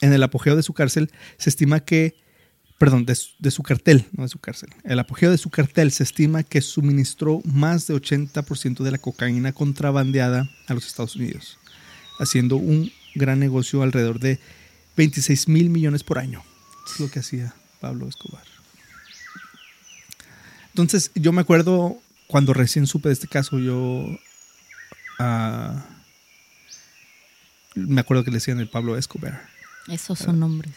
[0.00, 2.16] en el apogeo de su cárcel se estima que,
[2.78, 5.90] perdón, de, su- de su cartel, no de su cárcel, el apogeo de su cartel
[5.92, 11.58] se estima que suministró más de 80% de la cocaína contrabandeada a los Estados Unidos
[12.18, 14.38] haciendo un gran negocio alrededor de
[14.96, 16.42] 26 mil millones por año.
[16.92, 18.44] Es lo que hacía Pablo Escobar.
[20.68, 24.06] Entonces, yo me acuerdo cuando recién supe de este caso, yo
[25.18, 25.84] ah,
[27.74, 29.46] me acuerdo que le decían el Pablo Escobar.
[29.88, 30.72] Esos son nombres.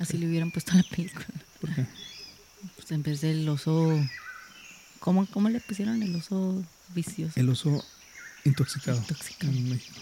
[0.00, 1.26] Así le hubieran puesto a la película.
[1.60, 1.86] ¿Por qué?
[2.76, 3.88] Pues en vez del oso...
[4.98, 6.62] ¿Cómo, cómo le pusieron el oso
[6.94, 7.32] vicioso?
[7.38, 7.84] El oso
[8.44, 9.52] intoxicado, Intoxicado.
[9.52, 9.98] en México.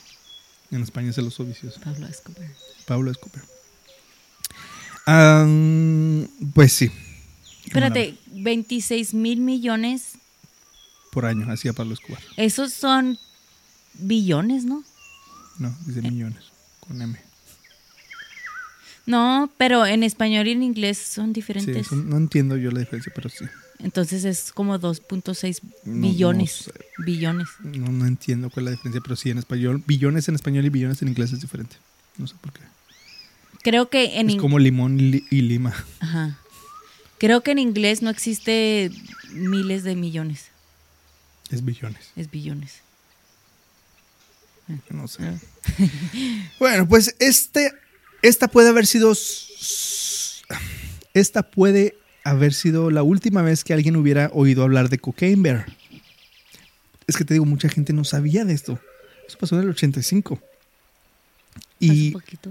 [0.70, 1.80] En España es el oso vicioso.
[1.80, 2.48] Pablo Escobar.
[2.86, 3.44] Pablo Escobar.
[5.06, 5.46] Ah,
[6.54, 6.90] pues sí.
[7.64, 10.12] Espérate, 26 mil millones.
[11.12, 12.22] Por año hacía Pablo Escobar.
[12.36, 13.18] Esos son
[13.94, 14.82] billones, ¿no?
[15.58, 16.44] No, dice millones.
[16.80, 17.18] Con M.
[19.08, 21.90] No, pero en español y en inglés son diferentes.
[21.92, 23.44] no entiendo yo la diferencia, pero sí.
[23.80, 26.64] Entonces es como 2.6 No, billones.
[26.66, 26.80] no sé.
[26.98, 27.48] Billones.
[27.62, 29.82] No, no entiendo cuál es la diferencia, pero sí en español.
[29.86, 31.76] Billones en español y billones en inglés es diferente.
[32.18, 32.60] No sé por qué.
[33.62, 35.72] Creo que en es como limón y, li- y lima.
[36.00, 36.38] Ajá.
[37.18, 38.90] Creo que en inglés no existe
[39.32, 40.46] miles de millones,
[41.50, 42.10] Es billones.
[42.14, 42.82] es billones.
[44.90, 45.22] No sé.
[45.24, 45.38] Ah.
[46.58, 47.72] Bueno, pues este,
[48.22, 49.12] esta puede haber sido.
[51.14, 55.66] Esta puede haber sido la última vez que alguien hubiera oído hablar de Cocaine Bear.
[57.06, 58.78] Es que te digo, mucha gente no sabía de esto.
[59.26, 60.38] Eso pasó en el 85.
[60.38, 62.10] Hace Y.
[62.10, 62.50] poquito,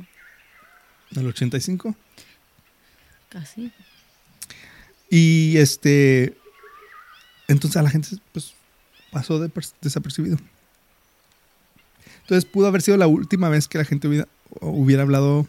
[1.12, 1.96] ¿En el 85?
[3.30, 3.72] casi.
[5.10, 6.36] Y este.
[7.48, 8.54] Entonces a la gente pues,
[9.12, 9.52] pasó de-
[9.82, 10.38] desapercibido.
[12.22, 14.28] Entonces pudo haber sido la última vez que la gente hubiera,
[14.62, 15.48] hubiera hablado.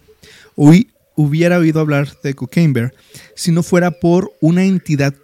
[0.56, 2.94] Hubi- hubiera oído hablar de Cocaine Bear
[3.34, 5.14] si no fuera por una entidad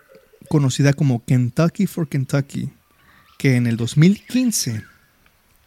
[0.48, 2.70] conocida como Kentucky for Kentucky,
[3.38, 4.82] que en el 2015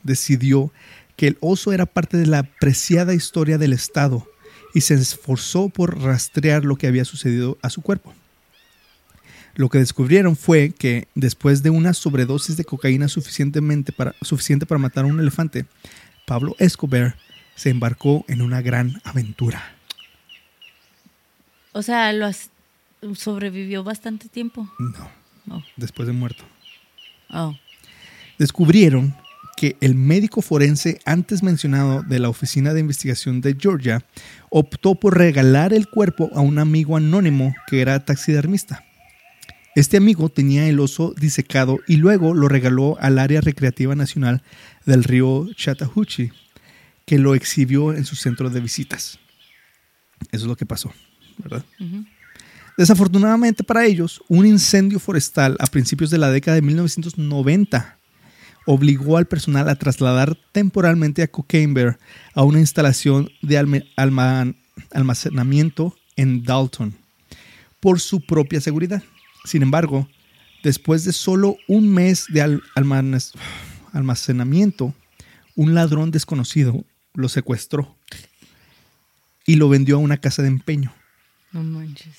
[0.04, 0.72] decidió
[1.16, 4.28] que el oso era parte de la apreciada historia del Estado
[4.74, 8.14] y se esforzó por rastrear lo que había sucedido a su cuerpo.
[9.56, 14.78] Lo que descubrieron fue que después de una sobredosis de cocaína suficientemente para, suficiente para
[14.78, 15.66] matar a un elefante,
[16.28, 17.18] Pablo Escobar
[17.58, 19.76] se embarcó en una gran aventura.
[21.74, 22.32] O sea, lo
[23.14, 24.72] sobrevivió bastante tiempo.
[24.80, 25.18] No,
[25.50, 26.44] Oh, después de muerto.
[27.30, 27.56] oh.
[28.38, 29.16] descubrieron
[29.56, 34.06] que el médico forense antes mencionado de la Oficina de Investigación de Georgia
[34.50, 38.84] optó por regalar el cuerpo a un amigo anónimo que era taxidermista.
[39.74, 44.44] Este amigo tenía el oso disecado y luego lo regaló al área recreativa nacional
[44.86, 46.34] del río Chattahoochee,
[47.08, 49.18] que lo exhibió en su centro de visitas.
[50.32, 50.94] Eso es lo que pasó,
[51.38, 51.64] ¿verdad?
[52.78, 57.98] Desafortunadamente para ellos, un incendio forestal a principios de la década de 1990
[58.66, 61.98] obligó al personal a trasladar temporalmente a Cocaine Bear
[62.34, 63.58] a una instalación de
[64.92, 66.94] almacenamiento en Dalton
[67.80, 69.02] por su propia seguridad.
[69.46, 70.10] Sin embargo,
[70.62, 72.60] después de solo un mes de
[73.94, 74.94] almacenamiento,
[75.56, 76.84] un ladrón desconocido
[77.18, 77.98] lo secuestró
[79.46, 80.94] y lo vendió a una casa de empeño.
[81.52, 82.16] No manches.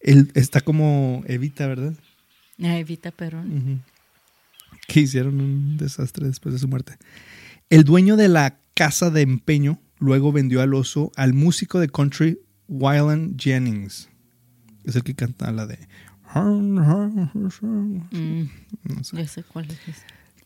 [0.00, 1.94] Él está como Evita, ¿verdad?
[2.62, 3.82] Ah, Evita Perón.
[4.88, 6.96] Que hicieron un desastre después de su muerte.
[7.70, 12.38] El dueño de la casa de empeño luego vendió al oso al músico de country
[12.68, 14.08] Wyland Jennings.
[14.84, 15.78] Es el que canta la de...
[16.34, 16.74] Mm,
[18.84, 19.16] No sé.
[19.16, 19.78] ya sé cuál es.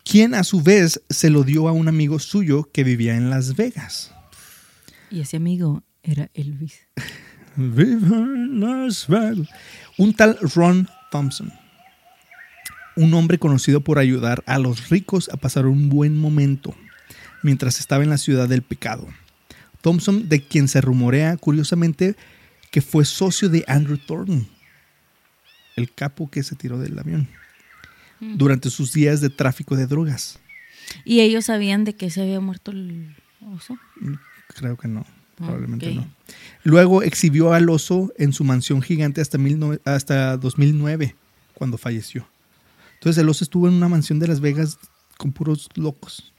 [0.05, 3.57] Quien a su vez se lo dio a un amigo suyo que vivía en Las
[3.57, 4.13] Vegas.
[5.11, 6.89] Y ese amigo era Elvis.
[7.57, 9.49] Viva Las Vegas.
[9.99, 11.53] Un tal Ron Thompson.
[12.97, 16.75] Un hombre conocido por ayudar a los ricos a pasar un buen momento
[17.43, 19.07] mientras estaba en la ciudad del pecado.
[19.81, 22.17] Thompson, de quien se rumorea curiosamente
[22.71, 24.47] que fue socio de Andrew Thornton,
[25.77, 27.29] el capo que se tiró del avión,
[28.21, 28.37] Mm.
[28.37, 30.39] durante sus días de tráfico de drogas.
[31.05, 33.17] ¿Y ellos sabían de que se había muerto el
[33.55, 33.79] oso?
[34.49, 35.07] Creo que no,
[35.37, 36.07] probablemente no.
[36.65, 41.15] Luego exhibió al oso en su mansión gigante hasta, mil nove- hasta 2009,
[41.55, 42.27] cuando falleció.
[42.95, 44.79] Entonces el oso estuvo en una mansión de Las Vegas
[45.17, 46.33] con puros locos,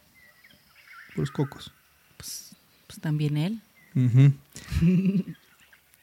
[1.16, 1.72] puros cocos.
[2.18, 3.62] Pues también él.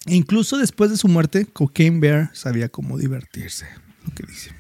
[0.07, 3.67] E incluso después de su muerte, Cocaine Bear sabía cómo divertirse,
[4.07, 4.53] lo que dice.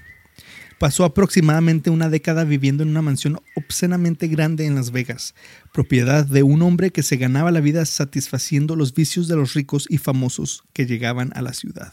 [0.79, 5.35] Pasó aproximadamente una década viviendo en una mansión obscenamente grande en Las Vegas,
[5.73, 9.87] propiedad de un hombre que se ganaba la vida satisfaciendo los vicios de los ricos
[9.91, 11.93] y famosos que llegaban a la ciudad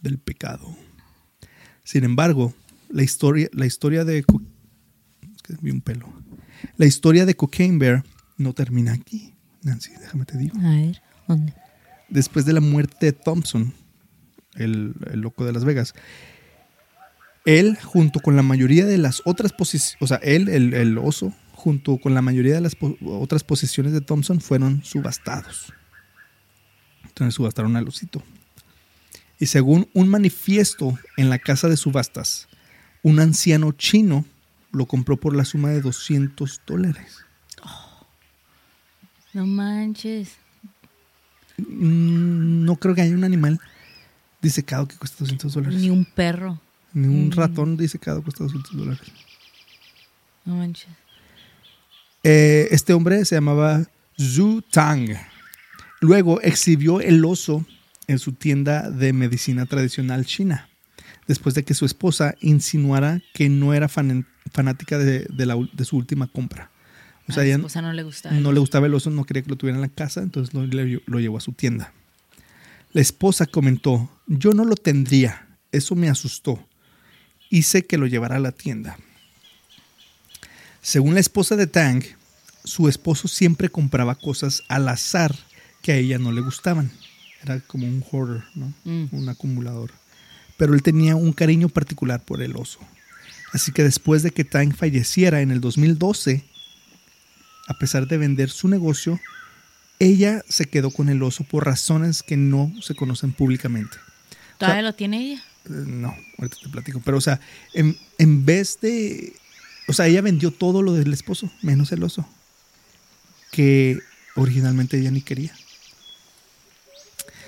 [0.00, 0.74] del pecado.
[1.82, 2.54] Sin embargo,
[2.88, 6.10] la historia, la historia de es que vi un pelo.
[6.78, 8.04] La historia de Cocaine Bear
[8.38, 10.58] no termina aquí, Nancy, déjame te digo.
[10.60, 11.52] A ver, ¿dónde?
[12.08, 13.74] Después de la muerte de Thompson,
[14.54, 15.94] el, el loco de Las Vegas,
[17.44, 21.32] él, junto con la mayoría de las otras posiciones, o sea, él, el, el oso,
[21.52, 25.72] junto con la mayoría de las po- otras posesiones de Thompson, fueron subastados.
[27.04, 28.22] Entonces subastaron al osito.
[29.38, 32.48] Y según un manifiesto en la casa de subastas,
[33.02, 34.24] un anciano chino
[34.72, 37.18] lo compró por la suma de 200 dólares.
[39.32, 40.32] No manches.
[41.58, 43.60] Mm, No creo que haya un animal
[44.40, 45.80] disecado que cueste 200 dólares.
[45.80, 46.60] Ni un perro.
[46.94, 47.32] Ni un Mm.
[47.32, 49.02] ratón disecado cuesta 200 dólares.
[50.44, 50.88] No manches.
[52.22, 53.84] Eh, este hombre se llamaba
[54.18, 55.10] Zhu Tang.
[56.00, 57.66] Luego exhibió el oso
[58.06, 60.68] en su tienda de medicina tradicional china,
[61.26, 65.70] después de que su esposa insinuara que no era fan- fanática de, de la ul-
[65.72, 66.70] de su última compra.
[67.26, 68.34] O sea, a ella la esposa no le gustaba.
[68.36, 71.18] no le gustaba el oso, no quería que lo tuviera en la casa, entonces lo
[71.18, 71.92] llevó a su tienda.
[72.92, 76.62] La esposa comentó, yo no lo tendría, eso me asustó.
[77.50, 78.98] Hice que lo llevara a la tienda.
[80.82, 82.04] Según la esposa de Tang,
[82.64, 85.34] su esposo siempre compraba cosas al azar
[85.82, 86.90] que a ella no le gustaban.
[87.42, 88.72] Era como un hoarder, ¿no?
[88.84, 89.08] Mm.
[89.12, 89.92] Un acumulador.
[90.56, 92.80] Pero él tenía un cariño particular por el oso.
[93.52, 96.44] Así que después de que Tang falleciera en el 2012,
[97.68, 99.20] a pesar de vender su negocio,
[99.98, 103.96] ella se quedó con el oso por razones que no se conocen públicamente.
[104.58, 105.44] ¿Todavía lo tiene ella?
[105.66, 107.00] No, ahorita te platico.
[107.04, 107.40] Pero, o sea,
[107.72, 109.34] en, en vez de.
[109.88, 112.28] O sea, ella vendió todo lo del esposo, menos el oso.
[113.50, 113.98] Que
[114.36, 115.54] originalmente ella ni quería.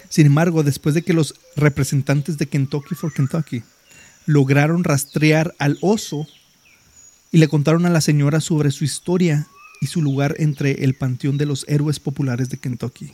[0.09, 3.63] Sin embargo, después de que los representantes de Kentucky for Kentucky
[4.25, 6.27] lograron rastrear al oso
[7.33, 9.47] y le contaron a la señora sobre su historia
[9.81, 13.13] y su lugar entre el panteón de los héroes populares de Kentucky.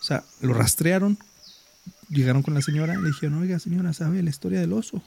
[0.00, 1.18] O sea, lo rastrearon,
[2.08, 5.02] llegaron con la señora y le dijeron, oiga señora, ¿sabe la historia del oso?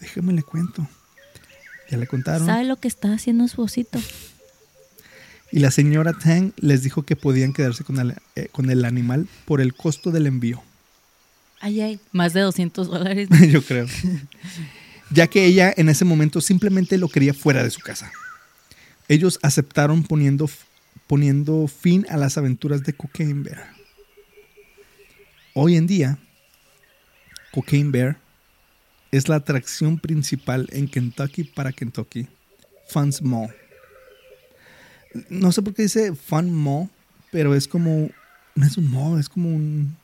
[0.00, 0.86] Déjeme le cuento.
[1.90, 2.46] Ya le contaron.
[2.46, 4.00] ¿Sabe lo que está haciendo su osito?
[5.52, 9.28] Y la señora Tang les dijo que podían quedarse con el, eh, con el animal
[9.44, 10.62] por el costo del envío.
[11.60, 12.00] Ay, ay.
[12.12, 13.28] Más de 200 dólares.
[13.50, 13.86] Yo creo.
[15.10, 18.10] Ya que ella en ese momento simplemente lo quería fuera de su casa.
[19.08, 20.50] Ellos aceptaron poniendo,
[21.06, 23.75] poniendo fin a las aventuras de Cocaine Bear.
[25.58, 26.18] Hoy en día,
[27.50, 28.18] Cocaine Bear
[29.10, 32.28] es la atracción principal en Kentucky para Kentucky
[32.90, 33.48] Fun's Mall.
[35.30, 36.90] No sé por qué dice Fun Mall,
[37.32, 38.10] pero es como.
[38.54, 39.96] No es un mall, es como un.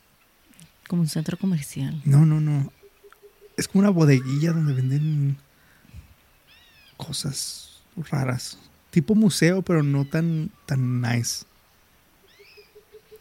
[0.89, 2.01] Como un centro comercial.
[2.07, 2.73] No, no, no.
[3.59, 5.37] Es como una bodeguilla donde venden
[6.97, 8.57] cosas raras.
[8.89, 11.45] Tipo museo, pero no tan, tan nice.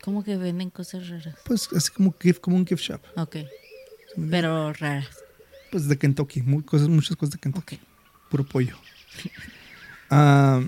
[0.03, 1.35] ¿Cómo que venden cosas raras?
[1.45, 3.01] Pues así como, gift, como un gift shop.
[3.15, 3.37] Ok.
[4.29, 5.07] Pero raras.
[5.71, 6.41] Pues de Kentucky.
[6.41, 7.75] muy- cosas, muchas cosas de Kentucky.
[7.75, 7.81] Ok.
[8.29, 8.77] Puro pollo.
[10.09, 10.61] Ah,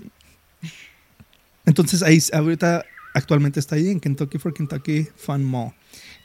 [1.65, 5.73] entonces ahí ahorita actualmente está ahí en Kentucky for Kentucky Fun Mall.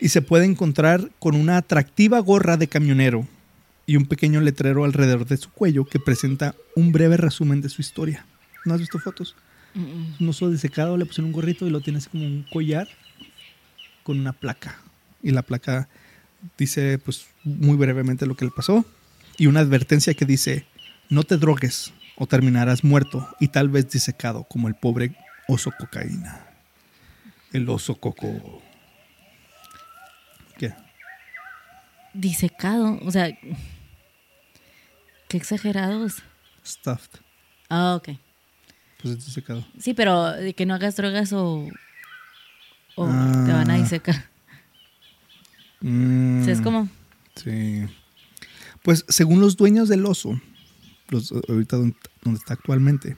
[0.00, 3.26] Y se puede encontrar con una atractiva gorra de camionero
[3.86, 7.80] y un pequeño letrero alrededor de su cuello que presenta un breve resumen de su
[7.82, 8.26] historia.
[8.64, 9.34] ¿No has visto fotos?
[9.78, 12.88] Un oso disecado, le pusieron un gorrito y lo tienes como un collar
[14.02, 14.80] con una placa.
[15.22, 15.88] Y la placa
[16.56, 18.84] dice pues muy brevemente lo que le pasó
[19.36, 20.66] y una advertencia que dice
[21.08, 26.46] no te drogues o terminarás muerto y tal vez disecado como el pobre oso cocaína.
[27.52, 28.62] El oso coco.
[30.58, 30.74] ¿Qué?
[32.12, 32.98] Disecado.
[33.04, 33.30] O sea.
[35.28, 36.22] Qué exagerados.
[36.64, 37.20] Stuffed.
[37.68, 38.18] Ah, ok.
[39.02, 39.64] Pues es disecado.
[39.78, 41.68] Sí, pero de que no hagas drogas o.
[42.96, 43.44] O Ah.
[43.46, 44.28] te van a disecar.
[45.80, 46.88] Mm, O sea, es como.
[47.37, 47.84] Sí.
[48.82, 50.40] Pues según los dueños del oso,
[51.08, 53.16] los, ahorita donde, donde está actualmente,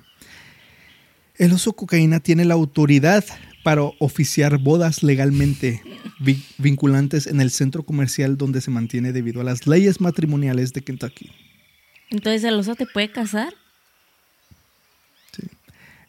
[1.37, 3.25] el oso cocaína tiene la autoridad
[3.63, 5.83] para oficiar bodas legalmente
[6.19, 10.83] vi- vinculantes en el centro comercial donde se mantiene debido a las leyes matrimoniales de
[10.83, 11.31] Kentucky.
[12.11, 13.55] Entonces, ¿el oso te puede casar?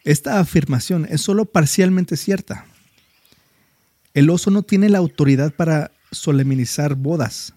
[0.04, 2.66] Esta afirmación es solo parcialmente cierta.
[4.14, 7.54] El oso no tiene la autoridad para solemnizar bodas,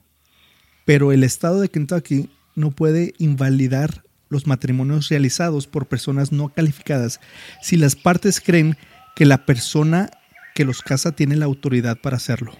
[0.85, 7.21] pero el estado de Kentucky no puede invalidar los matrimonios realizados por personas no calificadas
[7.63, 8.77] si las partes creen
[9.17, 10.11] que la persona
[10.55, 12.53] que los casa tiene la autoridad para hacerlo.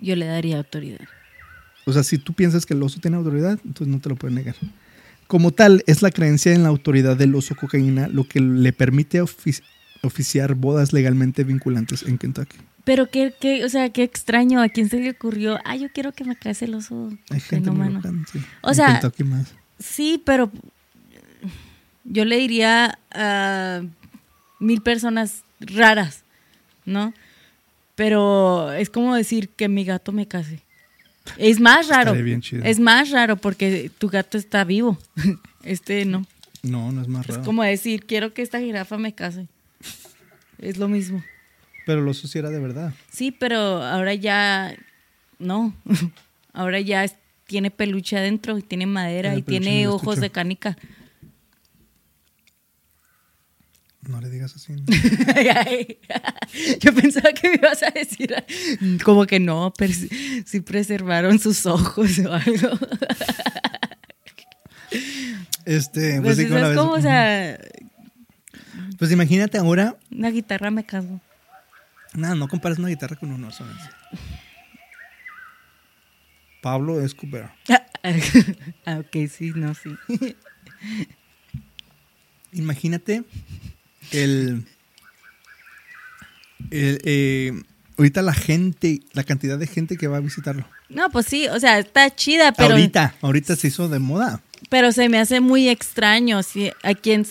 [0.00, 1.06] Yo le daría autoridad.
[1.84, 4.34] O sea, si tú piensas que el oso tiene autoridad, entonces no te lo pueden
[4.34, 4.56] negar.
[5.26, 9.22] Como tal, es la creencia en la autoridad del oso cocaína lo que le permite
[9.22, 9.62] ofi-
[10.02, 12.56] oficiar bodas legalmente vinculantes en Kentucky.
[12.84, 14.60] Pero qué, qué, o sea, qué extraño.
[14.62, 15.58] ¿A quién se le ocurrió?
[15.64, 18.00] Ah, yo quiero que me case el oso Hay gente muy fenómeno.
[18.16, 18.38] loca, sí.
[18.62, 19.52] O En sea- Kentucky más.
[19.80, 20.52] Sí, pero
[22.04, 23.82] yo le diría a
[24.60, 26.22] mil personas raras,
[26.84, 27.12] ¿no?
[27.96, 30.60] Pero es como decir que mi gato me case.
[31.38, 32.10] Es más raro.
[32.10, 32.64] Estaría bien chido.
[32.64, 34.98] Es más raro porque tu gato está vivo.
[35.62, 36.24] Este no.
[36.62, 37.44] No, no es más Es raro.
[37.44, 39.46] como decir, quiero que esta jirafa me case.
[40.58, 41.22] Es lo mismo.
[41.86, 42.92] Pero oso sí era de verdad.
[43.10, 44.74] Sí, pero ahora ya
[45.38, 45.74] no.
[46.52, 50.76] Ahora ya es- tiene peluche adentro y tiene madera Tiene y tiene ojos de canica.
[54.08, 54.72] No le digas así.
[54.72, 54.84] ¿no?
[56.80, 58.34] Yo pensaba que me ibas a decir
[59.04, 62.78] como que no, pero sí, preservaron sus ojos o algo.
[65.64, 67.58] Este, Pues pues, sí, o sea,
[68.98, 69.96] Pues imagínate ahora.
[70.10, 71.20] una guitarra me cago.
[72.14, 73.64] Nada, no compares una guitarra con un oso.
[73.64, 73.72] ¿no?
[76.62, 77.54] Pablo Escobar.
[78.86, 79.90] ah, ok, sí, no, sí.
[82.52, 83.24] Imagínate
[84.12, 84.64] el,
[86.70, 87.52] el, eh,
[87.98, 90.66] ahorita la gente, la cantidad de gente que va a visitarlo.
[90.88, 94.40] No, pues sí, o sea, está chida, pero, ahorita, ahorita se hizo de moda.
[94.70, 96.42] pero se me hace muy extraño.
[96.42, 97.26] Sí, a quien,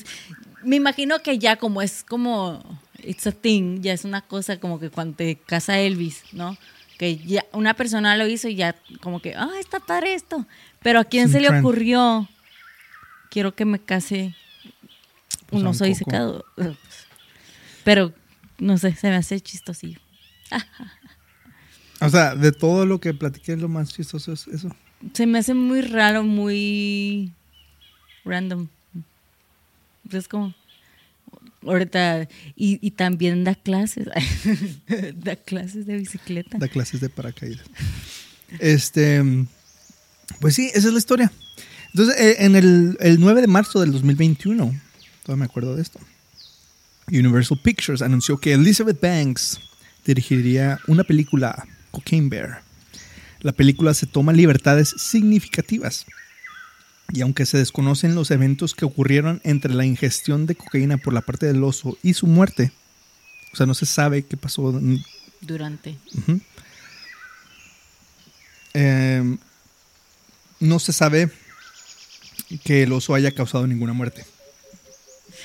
[0.64, 2.62] me imagino que ya como es como,
[3.04, 6.58] it's a thing, ya es una cosa como que cuando te casa Elvis, ¿no?
[6.98, 10.46] Que ya una persona lo hizo y ya como que, ah, está padre esto.
[10.82, 11.66] Pero a quién Es se le trend.
[11.66, 12.30] ocurrió,
[13.30, 14.36] quiero que me case
[15.52, 16.46] un oso disecado.
[17.84, 18.14] Pero,
[18.60, 20.00] no sé, se me hace chistosillo.
[22.02, 24.76] O sea, de todo lo que platiqué, lo más chistoso es eso.
[25.14, 27.32] Se me hace muy raro, muy
[28.24, 28.68] random.
[30.12, 30.54] Es como,
[31.64, 34.08] ahorita, y, y también da clases,
[35.16, 36.58] da clases de bicicleta.
[36.58, 37.66] Da clases de paracaídas.
[38.60, 39.24] Este,
[40.39, 41.32] pues sí, esa es la historia.
[41.93, 44.74] Entonces, eh, en el, el 9 de marzo del 2021,
[45.26, 46.00] todavía me acuerdo de esto,
[47.08, 49.60] Universal Pictures anunció que Elizabeth Banks
[50.06, 52.62] dirigiría una película, Cocaine Bear.
[53.42, 56.06] La película se toma libertades significativas.
[57.14, 61.22] Y aunque se desconocen los eventos que ocurrieron entre la ingestión de cocaína por la
[61.22, 62.72] parte del oso y su muerte,
[63.54, 64.80] o sea, no se sabe qué pasó
[65.42, 65.98] Durante.
[68.74, 69.38] Eh,
[70.60, 71.32] no se sabe
[72.64, 74.26] que el oso haya causado ninguna muerte.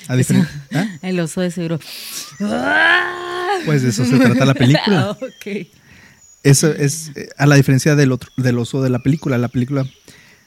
[0.07, 0.87] A diferen- ¿Ah?
[1.01, 1.79] El oso de seguro.
[3.65, 5.09] Pues de eso se trata la película.
[5.09, 5.67] Ah, ok.
[6.43, 9.37] Eso es eh, a la diferencia del otro del oso de la película.
[9.37, 9.85] La película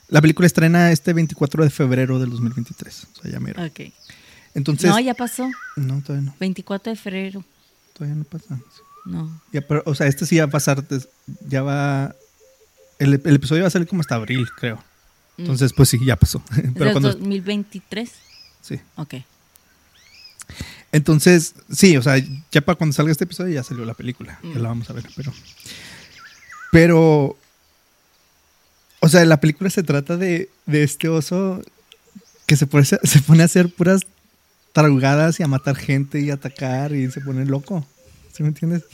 [0.09, 3.07] la película estrena este 24 de febrero del 2023.
[3.19, 3.65] O sea, ya mero.
[3.65, 3.81] Ok.
[4.55, 5.49] Entonces, no, ya pasó.
[5.77, 6.37] no, todavía no.
[6.41, 7.45] 24 de febrero.
[7.93, 8.59] Todavía no pasa.
[9.05, 9.41] No.
[9.53, 10.85] Ya, pero, o sea, este sí va a pasar,
[11.47, 12.15] ya va,
[12.99, 14.83] el, el episodio va a salir como hasta abril, creo.
[15.37, 16.43] Entonces, pues sí, ya pasó.
[16.57, 18.11] ¿Es Pero cuando, 2023?
[18.63, 18.81] sí.
[18.97, 19.15] Ok.
[20.93, 22.23] Entonces, sí, o sea,
[22.53, 24.39] ya para cuando salga este episodio ya salió la película.
[24.43, 24.63] Ya Mm.
[24.63, 25.33] la vamos a ver, pero.
[26.73, 27.37] Pero.
[29.01, 31.63] O sea, la película se trata de, de este oso
[32.47, 34.03] que se pone, se pone a hacer puras
[34.73, 37.87] tarugadas y a matar gente y a atacar y se pone loco.
[38.33, 38.85] ¿Sí me entiendes?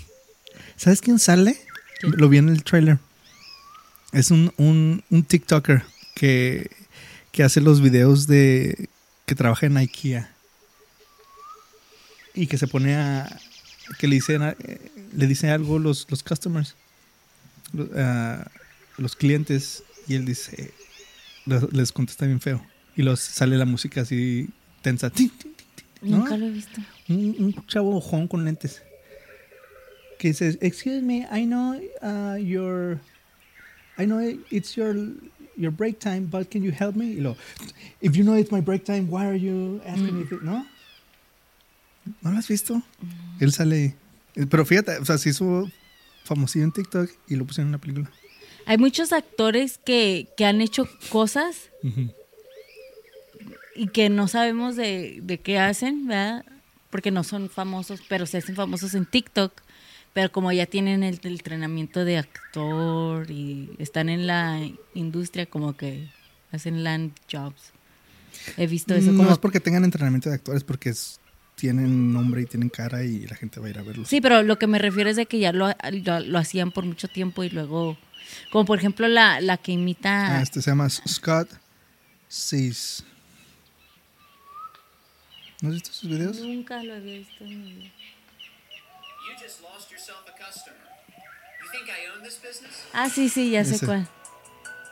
[0.76, 1.56] ¿Sabes quién sale?
[2.00, 2.12] ¿Quién?
[2.16, 2.98] Lo vi en el trailer.
[4.12, 5.84] Es un, un, un TikToker
[6.16, 6.70] que,
[7.30, 8.88] que hace los videos de.
[9.26, 10.34] que trabaja en IKEA
[12.40, 13.28] y que se pone a
[13.98, 14.54] que le dicen eh,
[15.14, 16.74] le dicen algo los, los customers
[17.96, 18.50] a
[18.96, 20.72] los clientes y él dice
[21.72, 22.64] les, contesta bien feo
[22.96, 24.48] y los sale la música así
[24.82, 25.10] tensa.
[26.02, 26.18] ¿No?
[26.18, 26.80] Nunca lo he visto.
[27.08, 28.82] un, un chavo ojón con lentes
[30.18, 32.98] que dice excuse me I know uh, your
[33.98, 34.20] I know
[34.50, 34.94] it's your
[35.56, 37.36] your break time but can you help me y lo
[38.00, 40.64] if you know it's my break time why are you asking me if- no
[42.22, 42.82] ¿No lo has visto?
[43.40, 43.96] Él sale.
[44.36, 45.70] eh, Pero fíjate, o sea, se hizo
[46.24, 48.10] famosillo en TikTok y lo pusieron en una película.
[48.66, 51.70] Hay muchos actores que, que han hecho cosas
[53.74, 56.44] y que no sabemos de, de qué hacen, ¿verdad?
[56.90, 59.52] Porque no son famosos, pero se hacen famosos en TikTok.
[60.12, 64.60] Pero como ya tienen el, el entrenamiento de actor y están en la
[64.94, 66.08] industria, como que
[66.50, 67.72] hacen land jobs.
[68.56, 69.32] He visto eso No como...
[69.32, 71.19] es porque tengan entrenamiento de actores, porque es-
[71.60, 74.08] tienen nombre y tienen cara y la gente va a ir a verlos.
[74.08, 76.84] Sí, pero lo que me refiero es de que ya lo, lo, lo hacían por
[76.86, 77.98] mucho tiempo y luego...
[78.50, 80.38] Como por ejemplo la, la que imita...
[80.38, 81.50] Ah, este se llama Scott
[82.28, 83.04] Seas.
[85.60, 86.38] ¿No has visto sus videos?
[86.38, 87.90] Nunca lo había visto en mi vida.
[87.90, 90.78] You just lost yourself a customer.
[91.62, 92.86] You think I own this business?
[92.94, 93.84] Ah, sí, sí, ya sé Ese.
[93.86, 94.08] cuál.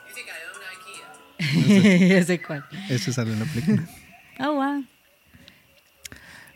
[0.07, 0.61] You think I own
[1.65, 2.07] IKEA?
[2.19, 2.63] ya sé cuál.
[2.89, 3.87] Ese sale en la película.
[4.39, 4.85] Oh, wow.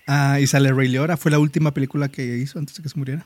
[0.08, 1.18] Ah, y sale Ray Liotta.
[1.18, 3.26] Fue la última película que hizo antes de que se muriera.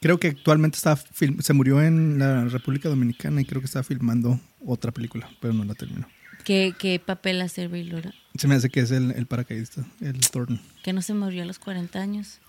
[0.00, 3.82] Creo que actualmente está film- se murió en la República Dominicana y creo que está
[3.82, 6.06] filmando otra película, pero no la terminó.
[6.44, 7.90] ¿Qué, qué papel hace Ray?
[8.36, 10.60] Se me hace que es el, el paracaidista, el Thornton.
[10.82, 12.40] Que no se murió a los 40 años.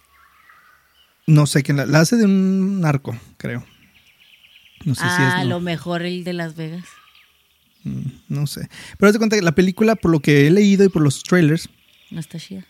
[1.27, 3.65] No sé quién la, la hace de un narco, creo.
[4.83, 5.47] No sé si ah, es.
[5.47, 6.83] lo No, mejor el de Las Vegas.
[7.83, 8.67] Mm, no sé.
[8.99, 11.23] Pero haz de cuenta que la película, por lo que he leído y por los
[11.23, 11.69] trailers,
[12.11, 12.65] No está chida.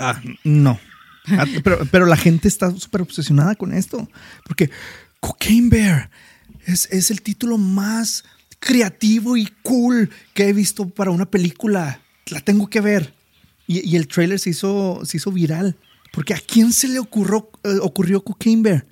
[0.00, 0.80] Ah, no.
[1.28, 1.44] Ah,
[1.90, 4.08] pero, la gente está súper obsesionada con esto.
[4.44, 4.70] Porque
[5.20, 6.10] Cocaine Bear
[6.64, 8.24] es, el título más
[8.58, 12.00] creativo y cool que he visto para una película.
[12.30, 13.14] La tengo que ver.
[13.66, 15.76] Y, el trailer se hizo, se hizo viral.
[16.12, 18.86] Porque a quién se le ocurrió, eh, ocurrió Cocaine Bear?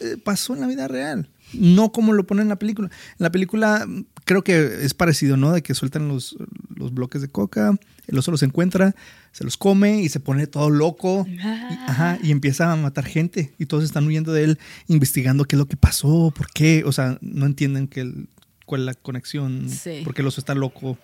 [0.00, 1.28] Eh, pasó en la vida real.
[1.52, 2.88] No como lo ponen en la película.
[2.88, 5.52] En la película mm, creo que es parecido, ¿no?
[5.52, 6.36] De que sueltan los,
[6.72, 7.76] los bloques de coca,
[8.10, 8.94] el oso los encuentra,
[9.32, 11.24] se los come y se pone todo loco.
[11.28, 13.54] Y, ajá, y empieza a matar gente.
[13.58, 14.58] Y todos están huyendo de él,
[14.88, 16.82] investigando qué es lo que pasó, por qué.
[16.84, 18.28] O sea, no entienden que el-
[18.66, 20.02] cuál es la conexión, Sí.
[20.04, 20.98] por qué el oso está loco.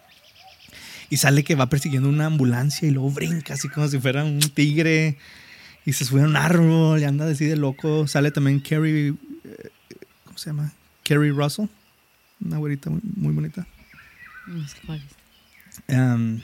[1.08, 4.40] Y sale que va persiguiendo una ambulancia y luego brinca así como si fuera un
[4.40, 5.16] tigre.
[5.84, 8.08] Y se sube a un árbol y anda así de loco.
[8.08, 9.10] Sale también Carrie,
[9.44, 9.70] eh,
[10.24, 10.72] ¿cómo se llama?
[11.04, 11.66] Carrie Russell,
[12.44, 13.64] una güerita muy, muy bonita.
[14.48, 14.98] No sé cuál
[15.88, 15.94] es.
[15.96, 16.40] Um,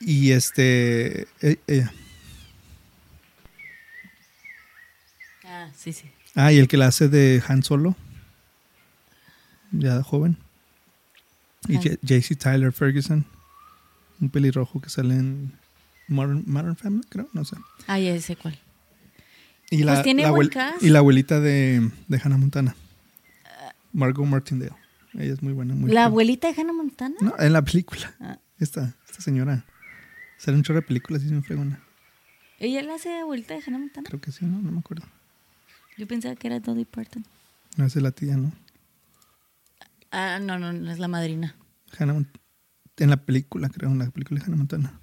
[0.00, 1.92] y este, eh, ella.
[5.44, 6.10] Ah, sí, sí.
[6.34, 7.96] Ah, y el que la hace de Han Solo,
[9.72, 10.36] ya joven.
[11.68, 13.24] Y J- JC Tyler Ferguson,
[14.20, 15.52] un pelirrojo que sale en
[16.08, 17.56] Modern, Modern Family, creo, no sé.
[17.86, 18.58] Ah, ya sé cuál.
[19.70, 20.82] Y la, Pues tiene la buen cast.
[20.82, 22.74] y la abuelita de, de Hannah Montana,
[23.92, 24.72] Margot Martindale.
[25.14, 25.74] Ella es muy buena.
[25.74, 26.06] Muy ¿La cool.
[26.12, 27.14] abuelita de Hannah Montana?
[27.20, 28.12] No, en la película.
[28.20, 28.38] Ah.
[28.58, 29.64] Esta, esta señora.
[30.36, 31.82] Sale un chorro de películas y es muy fregona.
[32.58, 34.06] ¿Ella la hace de abuelita de Hannah Montana?
[34.08, 34.60] Creo que sí, ¿no?
[34.60, 35.06] No me acuerdo.
[35.96, 37.24] Yo pensaba que era Dolly Parton.
[37.76, 38.52] No, esa es la tía, ¿no?
[40.10, 41.56] Ah, no, no, no es la madrina.
[41.98, 42.40] Hannah Mont-
[42.98, 45.00] en la película, creo, en la película de Hannah Montana.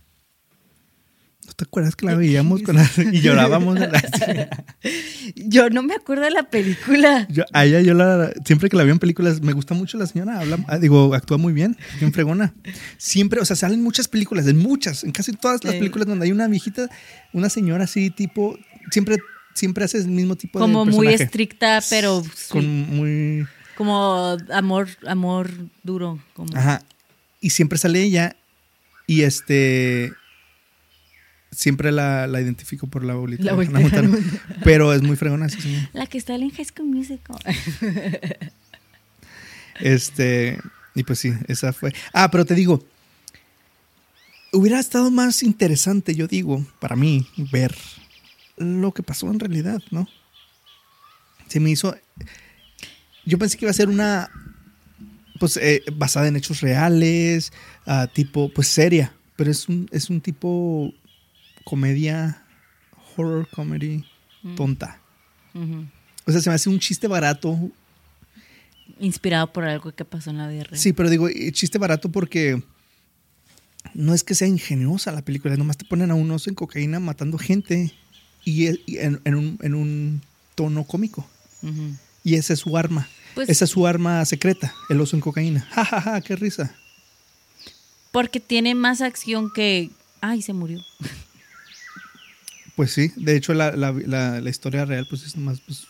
[1.45, 3.77] ¿No te acuerdas que la veíamos con la- y llorábamos?
[5.35, 7.27] Yo no me acuerdo de la película.
[7.29, 10.07] Yo, a ella, yo la, siempre que la veo en películas, me gusta mucho la
[10.07, 10.39] señora.
[10.39, 12.53] Habla, ah, digo, actúa muy bien, bien fregona.
[12.97, 15.79] Siempre, o sea, salen muchas películas, en muchas, en casi todas las Sí.
[15.79, 16.89] películas donde hay una viejita,
[17.33, 18.57] una señora así, tipo,
[18.91, 19.17] siempre,
[19.53, 21.23] siempre hace el mismo tipo Como de muy personaje.
[21.23, 22.65] estricta, pero Con
[22.95, 23.47] muy.
[23.77, 25.49] como amor, amor
[25.83, 26.19] duro.
[26.33, 26.55] Como.
[26.57, 26.81] Ajá.
[27.39, 28.35] Y siempre sale ella
[29.07, 30.13] y este.
[31.51, 33.43] Siempre la, la identifico por la abuelita.
[33.43, 34.17] La Hannah de Montana.
[34.63, 35.89] Pero es muy fregona, sí, señor.
[35.93, 37.37] La que está en High School Musical.
[39.79, 40.59] Este,
[40.93, 41.93] y pues sí, esa fue.
[42.13, 42.85] Ah, pero te digo,
[44.51, 47.75] hubiera estado más interesante, yo digo, para mí, ver
[48.57, 50.07] lo que pasó en realidad, ¿no?
[51.47, 51.95] Se me hizo.
[53.25, 54.29] Yo pensé que iba a ser una.
[55.39, 57.51] Pues eh, basada en hechos reales,
[57.87, 60.93] ah, tipo, pues seria, pero es un, es un tipo
[61.63, 62.43] comedia,
[63.15, 64.05] horror comedy
[64.55, 64.99] tonta.
[65.53, 65.85] Ujú.
[66.25, 67.57] O sea, se me hace un chiste barato,
[68.99, 70.79] Inspirado por algo que pasó en la vida real.
[70.79, 72.61] Sí, pero digo, eh, chiste barato porque
[73.95, 76.99] no es que sea ingeniosa la película, nomás te ponen a un oso en cocaína
[76.99, 77.91] matando gente
[78.45, 80.21] y, en, en un, en un
[80.53, 81.27] tono cómico.
[82.23, 83.07] Y esa es su arma.
[83.33, 85.61] Pues- esa es su arma secreta, el oso en cocaína.
[85.71, 86.75] Ja, ja, ja, qué risa.
[88.11, 89.89] Porque tiene más acción que.
[90.19, 90.79] Ay, se murió.
[92.75, 95.85] Pues sí, de hecho la, la- la- la historia real pues es más, pues,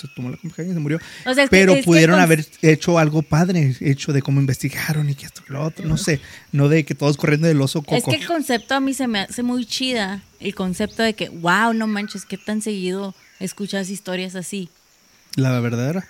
[0.00, 0.98] se tomó la cocaína y se murió.
[1.26, 5.10] O sea, es que- Pero es pudieron haber hecho algo padre, hecho de cómo investigaron
[5.10, 6.20] y que esto, lo otro, no sé,
[6.52, 7.96] no de que todos corriendo del oso coco.
[7.96, 10.22] Es que el concepto a mí se me hace muy chida.
[10.38, 14.70] El concepto de que, wow, no manches, qué tan seguido escuchas historias así.
[15.36, 16.08] La verdadera.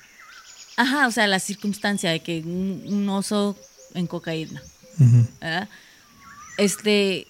[0.76, 3.58] Ajá, o sea, la circunstancia de que un, un oso
[3.94, 4.62] en cocaína.
[5.00, 5.26] Ujú.
[5.40, 5.68] ¿verdad?
[6.58, 7.26] Este,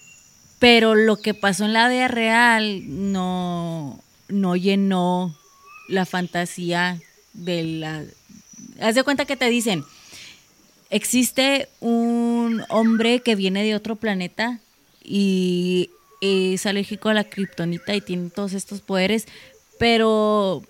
[0.61, 3.99] pero lo que pasó en la vida real no,
[4.29, 5.35] no llenó
[5.89, 7.01] la fantasía
[7.33, 8.03] de la...
[8.79, 9.83] Haz de cuenta que te dicen,
[10.91, 14.59] existe un hombre que viene de otro planeta
[15.03, 15.89] y
[16.21, 19.25] es alérgico a la kriptonita y tiene todos estos poderes,
[19.79, 20.61] pero...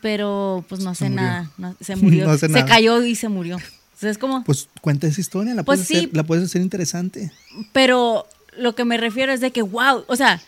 [0.00, 2.64] Pero pues no hace nada, no- se murió, No hace se nada.
[2.64, 3.56] cayó y se murió.
[3.58, 4.42] Entonces es como...
[4.44, 5.96] Pues cuenta esa historia, la, Pues puedes, sí.
[5.98, 7.30] hacer, la puedes hacer interesante.
[7.74, 8.26] Pero
[8.58, 10.40] lo que me refiero es de que, wow, o sea,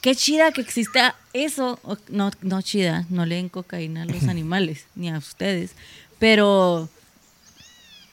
[0.00, 1.78] qué chida que exista eso.
[2.08, 5.72] No, no chida, no leen cocaína a los animales, ni a ustedes.
[6.18, 6.88] Pero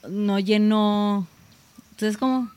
[0.08, 1.26] no llenó.
[1.92, 2.50] Entonces, como.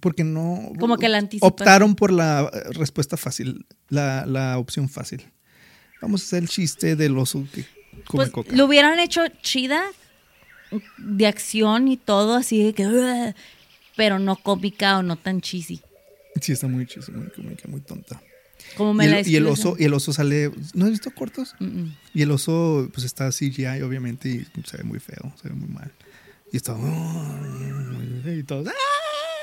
[0.00, 0.72] Porque no.
[0.78, 1.52] Como que la anticipación.
[1.52, 5.24] Optaron por la respuesta fácil, la, la opción fácil.
[6.02, 7.64] Vamos a hacer el chiste del oso que
[8.04, 8.54] come Pues coca.
[8.54, 9.82] lo hubieran hecho chida,
[10.98, 13.34] de acción y todo, así de que.
[13.96, 15.80] Pero no cómica o no tan cheesy.
[16.40, 18.20] Sí, está muy chiste, muy cómica, muy tonta.
[18.76, 20.50] Como Y me la el, y el oso, y el oso sale.
[20.74, 21.54] ¿No has visto cortos?
[21.60, 21.96] Mm, mm.
[22.14, 25.68] Y el oso, pues está CGI, obviamente, y se ve muy feo, se ve muy
[25.68, 25.92] mal.
[26.52, 26.74] Y está.
[28.24, 28.68] Y todos.
[28.68, 28.72] ¡ah!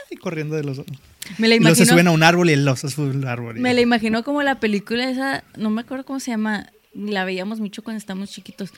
[0.09, 0.85] Y corriendo del oso.
[1.37, 1.93] Me la Y luego se imagino.
[1.95, 3.57] suben a un árbol y el oso sube al árbol.
[3.57, 7.23] y- Me la imagino como la película esa, no me acuerdo cómo se llama, la
[7.25, 8.71] veíamos mucho cuando estábamos chiquitos.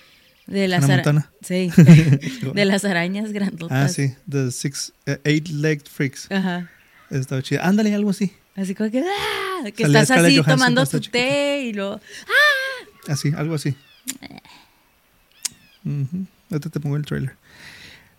[0.48, 1.32] De las Hannah ara- Montana.
[1.42, 1.72] Sí.
[2.54, 3.78] de las arañas grandotas.
[3.78, 4.14] Ah, sí.
[4.30, 6.32] The Six, eh, Eight Legged Freaks.
[6.32, 6.70] Ajá.
[7.10, 7.62] Está chido.
[7.64, 8.32] Ándale, algo así.
[8.56, 9.64] Así como que, ¡ah!
[9.76, 12.00] que Salía estás Scarlett así Johansson tomando tu estaba té y lo
[13.08, 13.76] Así, algo así.
[15.86, 16.26] Ujú.
[16.50, 17.36] Ahorita te pongo el trailer.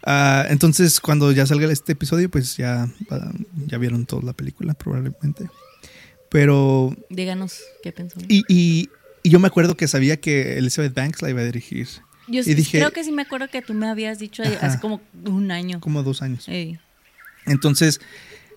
[0.04, 3.32] Ah, entonces, cuando ya salga este episodio, pues ya, ah,
[3.66, 5.48] ya vieron toda la película, probablemente.
[6.30, 6.94] Pero.
[7.10, 8.20] díganos qué pensó.
[8.28, 8.88] Y, y,
[9.22, 11.88] y yo me acuerdo que sabía que Elizabeth Banks la iba a dirigir.
[12.28, 14.66] Yo y sí- dije- creo que sí me acuerdo que tú me habías dicho Ajá.
[14.66, 15.80] hace como un año.
[15.80, 16.48] Como dos años.
[16.48, 16.78] Ey.
[17.46, 18.00] Entonces,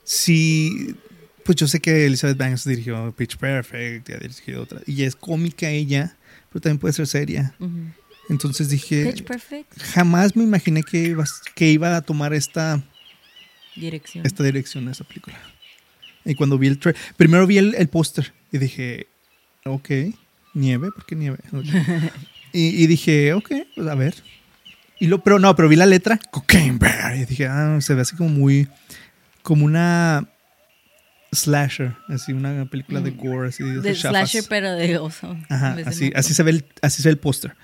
[0.09, 0.95] sí.
[1.43, 4.81] Pues yo sé que Elizabeth Banks dirigió Pitch Perfect, y ha dirigido otra.
[4.85, 6.15] Y es cómica ella,
[6.49, 7.55] pero también puede ser seria.
[8.29, 9.81] Entonces dije, Pitch Perfect.
[9.81, 12.83] jamás me imaginé que iba, que iba a tomar esta,
[13.75, 14.25] Dirección.
[14.25, 15.39] esta dirección esa película.
[16.25, 19.07] Y cuando vi el trailer, primero vi el, el póster y dije,
[19.65, 19.89] ok,
[20.53, 21.37] nieve, ¿por qué nieve?
[22.51, 24.15] Y dije, ok, pues a ver.
[24.99, 28.01] Y lo, pero no, pero vi la letra, Cocaine Bear, y dije, ah, se ve
[28.01, 28.67] así como muy,
[29.49, 30.29] como una
[31.31, 33.17] slasher, así una película de Mm.
[33.17, 35.35] gore, así de, de slasher, pero de oso.
[35.49, 37.55] Ajá, así, así se ve el, así se ve el póster.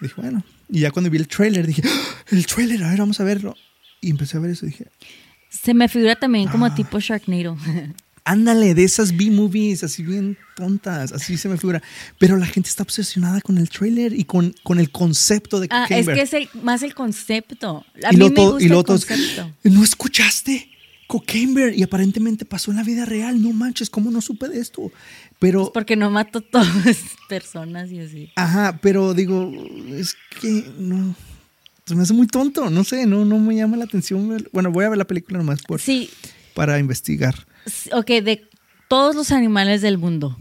[0.00, 0.44] Dije, bueno.
[0.68, 2.24] Y ya cuando vi el trailer, dije, ¡Ah!
[2.30, 3.56] el trailer, a ver, vamos a verlo.
[4.00, 4.86] Y empecé a ver eso y dije,
[5.50, 6.74] Se me figura también como Ah.
[6.76, 7.56] tipo Sharknado.
[8.24, 11.80] ándale, de esas B-movies, así bien tontas, así se me figura.
[12.18, 15.82] Pero la gente está obsesionada con el trailer y con, con el concepto de ah,
[15.82, 17.84] Cocaine es que es el, más el concepto.
[18.04, 19.52] A y mí me gusta y el concepto.
[19.64, 20.70] ¿no escuchaste?
[21.06, 21.74] Cocaine.
[21.74, 23.40] Y aparentemente pasó en la vida real.
[23.42, 24.90] No manches, ¿cómo no supe de esto?
[25.38, 26.98] Pero, Pues porque no mató todas las
[27.28, 28.30] personas y así.
[28.36, 29.52] ajá, pero digo,
[29.94, 31.14] es que no.
[31.84, 34.44] Se me hace muy tonto, no sé, no, no me llama la atención.
[34.52, 36.10] Bueno, voy a ver la película nomás por, Sí,
[36.54, 37.46] para investigar.
[37.92, 38.44] ok, de
[38.88, 40.36] todos los animales del mundo,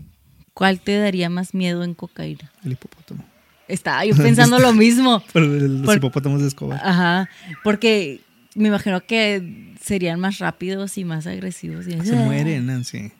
[0.55, 2.51] ¿cuál te daría más miedo en cocaína?
[2.63, 3.24] El hipopótamo.
[3.68, 5.24] Estaba yo pensando lo mismo.
[5.36, 6.80] De los Por- hipopótamos de Escobar.
[6.84, 7.30] Ajá,
[7.63, 8.22] porque
[8.55, 11.86] me imagino que serían más rápidos y más agresivos.
[11.88, 13.11] y- Se mueren, Nancy.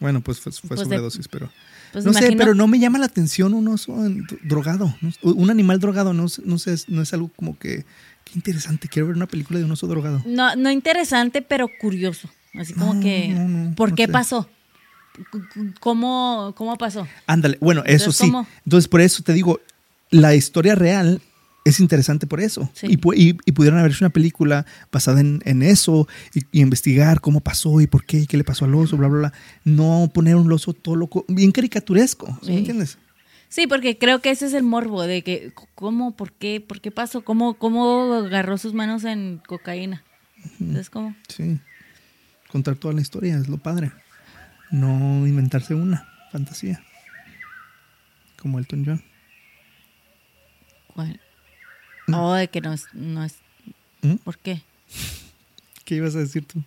[0.00, 1.50] Bueno, pues fue, fue Pues de- sobredosis, pero.
[1.92, 3.96] Pues no sé, pero no me llama la atención un oso
[4.42, 4.94] drogado.
[5.00, 5.10] ¿no?
[5.22, 7.84] Un animal drogado, no, sé- no sé, no es algo como que.
[8.24, 10.22] Qué interesante, quiero ver una película de un oso drogado.
[10.26, 12.28] No, no interesante, pero curioso.
[12.54, 14.12] Así como No, que, no, ¿por qué sé.
[14.12, 14.48] pasó?
[15.80, 17.06] ¿Cómo, ¿Cómo pasó?
[17.26, 18.30] Ándale, bueno, eso Entonces, sí.
[18.30, 18.46] ¿cómo?
[18.64, 19.60] Entonces, por eso te digo,
[20.10, 21.20] la historia real
[21.68, 22.70] es interesante por eso.
[22.74, 22.86] Sí.
[22.88, 27.20] Y, y, y pudieron haber hecho una película basada en, en eso y, y investigar
[27.20, 29.32] cómo pasó y por qué y qué le pasó al oso, bla, bla, bla.
[29.64, 32.52] No poner un oso todo loco, bien caricaturesco, ¿sí Sí.
[32.52, 32.98] ¿me entiendes?
[33.50, 36.90] Sí, porque creo que ese es el morbo de que, ¿cómo, por qué, por qué
[36.90, 37.22] pasó?
[37.22, 40.04] ¿Cómo, cómo agarró sus manos en cocaína?
[40.60, 41.16] Entonces, ¿cómo?
[41.28, 41.58] Sí.
[42.52, 43.90] Contar toda la historia es lo padre.
[44.70, 46.82] No inventarse una fantasía.
[48.40, 49.02] Como Elton John.
[50.94, 51.20] ¿Cuál?
[52.14, 53.34] Oh, de que no es, no es,
[54.02, 54.14] ¿Mm?
[54.16, 54.62] ¿por qué?
[55.84, 56.62] ¿Qué ibas a decir tú?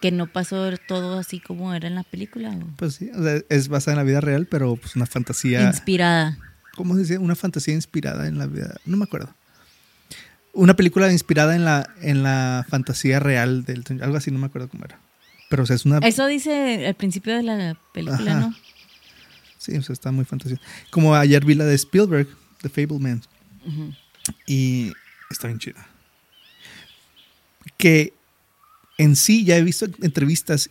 [0.00, 2.50] Que no pasó todo así como era en la película.
[2.50, 5.62] o Pues sí, o sea, es basada en la vida real, pero pues una fantasía.
[5.62, 6.38] Inspirada.
[6.74, 7.18] ¿Cómo se dice?
[7.18, 8.76] Una fantasía inspirada en la vida.
[8.86, 9.34] No me acuerdo.
[10.52, 14.68] Una película inspirada en la, en la fantasía real del algo así, no me acuerdo
[14.68, 14.98] cómo era.
[15.48, 15.98] Pero o sea, es una.
[15.98, 18.40] Eso dice al principio de la película, Ajá.
[18.40, 18.54] ¿no?
[19.58, 20.58] Sí, o sea, está muy fantasía.
[20.90, 22.28] Como ayer vi la de Spielberg,
[22.62, 23.20] The Fableman.
[23.66, 23.92] Ujú.
[24.46, 24.92] Y
[25.30, 25.86] está bien chida.
[27.76, 28.12] Que
[28.98, 30.70] en sí ya he visto entrevistas,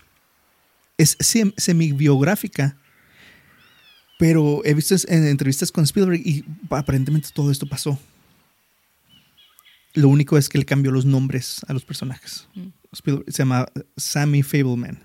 [0.97, 2.77] es sem- semi-biográfica,
[4.17, 7.97] pero he visto en entrevistas con Spielberg y aparentemente todo esto pasó.
[9.93, 12.47] Lo único es que le cambió los nombres a los personajes.
[12.53, 12.67] Mm.
[12.91, 13.65] Spielberg- se llama
[13.97, 14.99] Sammy Fableman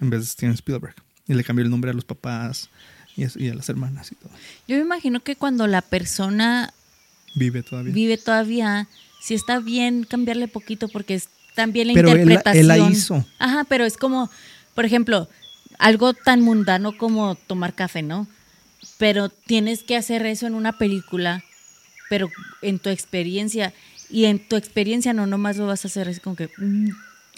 [0.00, 0.94] en vez de Steven Spielberg.
[1.26, 2.68] Y le cambió el nombre a los papás
[3.16, 4.30] y a, y a las hermanas y todo.
[4.66, 6.74] Yo me imagino que cuando la persona
[7.34, 7.92] Vive todavía.
[7.92, 8.88] vive todavía,
[9.20, 12.60] sí está bien cambiarle poquito porque es también la Pero interpretación.
[12.60, 13.24] él la hizo.
[13.38, 14.30] Ajá, pero es como,
[14.74, 15.28] por ejemplo,
[15.78, 18.26] algo tan mundano como tomar café, ¿no?
[18.98, 21.42] Pero tienes que hacer eso en una película,
[22.08, 22.30] pero
[22.62, 23.72] en tu experiencia.
[24.10, 26.88] Y en tu experiencia no nomás lo vas a hacer así como que, mm,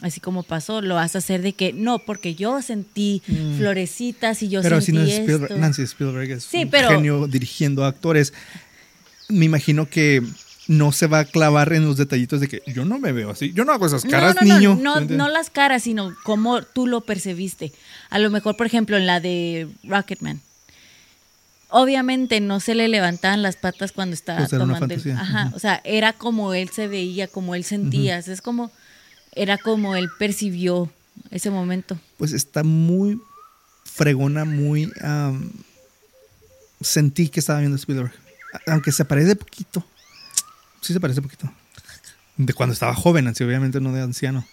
[0.02, 3.22] así como pasó, lo vas a hacer de que, no, porque yo sentí
[3.58, 4.62] florecitas y yo Mm.
[4.62, 5.22] pero sentí si no es esto.
[5.32, 8.32] Spielberg, Nancy Spielberg es Sí, un pero- genio dirigiendo actores.
[9.32, 10.22] Me imagino que
[10.68, 13.52] no se va a clavar en los detallitos de que yo no me veo así,
[13.52, 14.78] yo no hago esas caras, no, no, niño.
[14.80, 17.72] No, no, no las caras, sino cómo tú lo percibiste.
[18.10, 20.40] A lo mejor, por ejemplo, en la de Rocketman.
[21.68, 25.10] Obviamente no se le levantaban las patas cuando estaba Pues tomando el-.
[25.12, 25.56] Ajá, Ujú.
[25.56, 28.18] o sea, era como él se veía, como él sentía.
[28.18, 28.70] Es como,
[29.34, 30.90] era como él percibió
[31.30, 31.98] ese momento.
[32.18, 33.18] Pues está muy
[33.84, 34.90] fregona, muy...
[35.00, 35.50] am,
[36.80, 38.12] sentí que estaba viendo Spielberg.
[38.66, 39.84] Aunque se parece poquito.
[40.80, 41.52] Sí se parece poquito.
[42.36, 44.44] De cuando estaba joven, así obviamente no de anciano.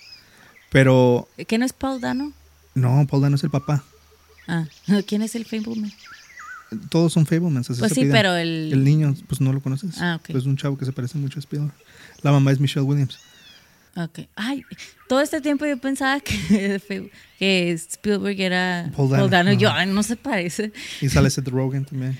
[0.71, 2.33] Pero ¿Qué no es Paul Dano?
[2.75, 3.83] no, Paul Dano es el papá.
[4.47, 4.65] Ah,
[5.07, 5.91] ¿quién es el Fableman?
[6.89, 7.67] Todos son Fablemans.
[7.67, 8.11] Pues sí, piden.
[8.11, 9.99] pero el- El niño, pues no lo conoces.
[9.99, 10.27] Ah, ok.
[10.27, 11.73] Pues es un chavo que se parece mucho a Spielberg.
[12.21, 13.17] La mamá es Michelle Williams.
[13.95, 14.19] Ok.
[14.35, 14.63] Ay,
[15.07, 16.79] todo este tiempo yo pensaba que,
[17.39, 19.51] que Spielberg era Paul Paul Dano.
[19.53, 20.71] Yo, ay, no se parece.
[21.01, 22.19] Y sale Seth Rogen también.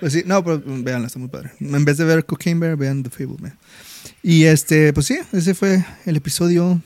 [0.00, 1.50] Pues sí, no, pero vean, está muy padre.
[1.60, 3.56] En vez de ver Cocaine Bear, vean The Fableman.
[4.22, 6.80] Y este, pues sí, ese fue el episodio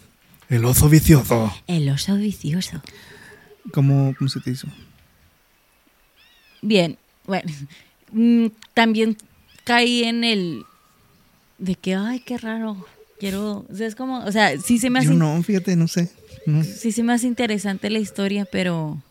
[0.49, 1.53] El oso vicioso.
[1.67, 2.83] El oso vicioso.
[3.73, 4.67] ¿Cómo, cómo se te hizo?
[6.63, 7.51] Bien, bueno,
[8.13, 9.17] mm, también
[9.65, 10.65] caí en el
[11.59, 12.85] de que, ay, qué raro.
[13.21, 15.89] Quiero, o sea, es como, o sea, sí se me hace, Yo no, fíjate, no
[15.89, 16.11] sé.
[16.47, 16.63] No.
[16.65, 19.03] sí se me hace interesante la historia, pero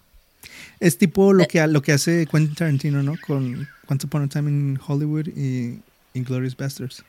[0.80, 3.16] Es tipo lo que, lo que hace Quentin Tarantino, ¿no?
[3.26, 5.80] Con Once Upon a Time in Hollywood y
[6.14, 7.04] Inglourious Basterds.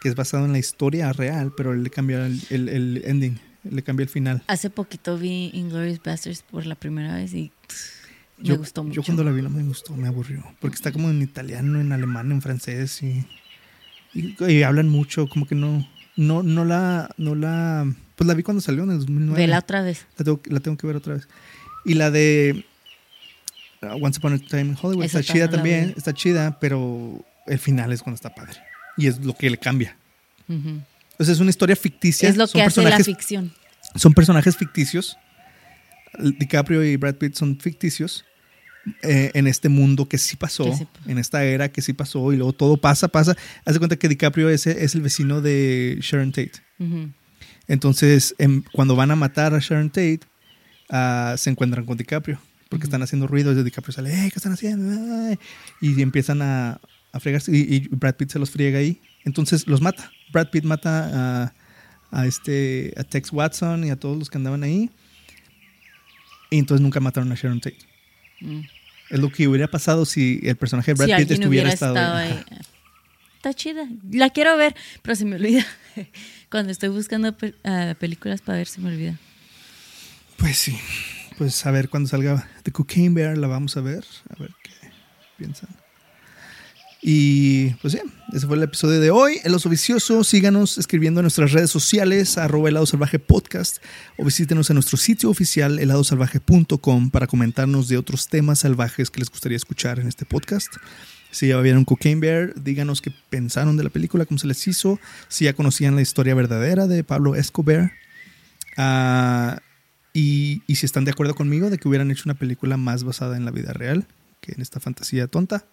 [0.00, 3.38] Que es basado en la historia real, pero él le cambió el, el- el ending,
[3.64, 4.42] le cambió el final.
[4.46, 7.50] hace poquito vi Inglourious Basterds por la primera vez y
[8.38, 8.96] me Yo, gustó mucho.
[8.96, 10.44] yo cuando la vi no me gustó, me aburrió.
[10.60, 13.24] Porque está como en italiano, en alemán, en francés y,
[14.12, 18.42] y, y hablan mucho, como que no, no, no la, no la, pues la vi
[18.42, 19.40] cuando salió en el 2009.
[19.40, 20.06] Vela otra vez.
[20.18, 21.26] La tengo, la tengo que ver otra vez.
[21.86, 22.66] Y la de
[23.82, 28.02] Once Upon a Time in Hollywood está chida también, está chida, pero el final es
[28.02, 28.58] cuando está padre.
[28.96, 29.96] Y es lo que le cambia.
[30.48, 32.28] Sea, es una historia ficticia.
[32.28, 33.52] Es lo son que hace la ficción.
[33.94, 35.16] son personajes ficticios.
[36.18, 38.24] DiCaprio y Brad Pitt son ficticios
[39.02, 40.64] eh, en este mundo que sí pasó,
[41.04, 43.36] Que en esta era que sí pasó y luego todo pasa, pasa.
[43.64, 46.62] Haz de cuenta que DiCaprio es, es el vecino de Sharon Tate.
[47.68, 50.20] Entonces, em, cuando van a matar a Sharon Tate,
[50.88, 54.52] ah, se encuentran con DiCaprio porque están haciendo ruido y DiCaprio sale, "Ey, ¿qué están
[54.52, 55.28] haciendo?
[55.28, 55.38] Ay",
[55.80, 56.80] Y empiezan a,
[57.12, 59.00] a fregarse y, y Brad Pitt se los friega ahí.
[59.24, 60.10] Entonces los mata.
[60.32, 61.54] Brad Pitt mata a,
[62.10, 64.90] a este, a Tex Watson y a todos los que andaban ahí.
[66.50, 67.78] Y entonces nunca mataron a Sharon Tate.
[68.40, 68.60] Mm.
[69.10, 72.16] Es lo que hubiera pasado si el personaje de Brad si Pitt estuviera estado, estado
[72.16, 72.32] ahí.
[72.32, 72.58] ahí.
[73.36, 73.88] Está chida.
[74.10, 75.64] La quiero ver, pero se me olvida.
[76.50, 79.18] Cuando estoy buscando ah, películas para ver, se me olvida.
[80.36, 80.76] Pues sí.
[81.38, 84.04] Pues a ver cuando salga The Cocaine Bear la vamos a ver.
[84.30, 84.70] A ver qué
[85.36, 85.68] piensan.
[87.08, 88.00] Y pues sí,
[88.32, 89.38] ese fue el episodio de hoy.
[89.44, 93.78] El oso vicioso, síganos escribiendo en nuestras redes sociales, arroba helado salvaje podcast,
[94.18, 99.30] o visítenos en nuestro sitio oficial heladosalvaje.com para comentarnos de otros temas salvajes que les
[99.30, 100.74] gustaría escuchar en este podcast.
[101.30, 104.98] Si ya vieron Cocaine Bear, díganos qué pensaron de la película, cómo se les hizo,
[105.28, 107.92] si ya conocían la historia verdadera de Pablo Escobar.
[108.76, 109.60] Ah,
[110.18, 113.36] y, y si están de acuerdo conmigo de que hubieran hecho una película más basada
[113.36, 114.06] en la vida real
[114.40, 115.66] que en esta fantasía tonta.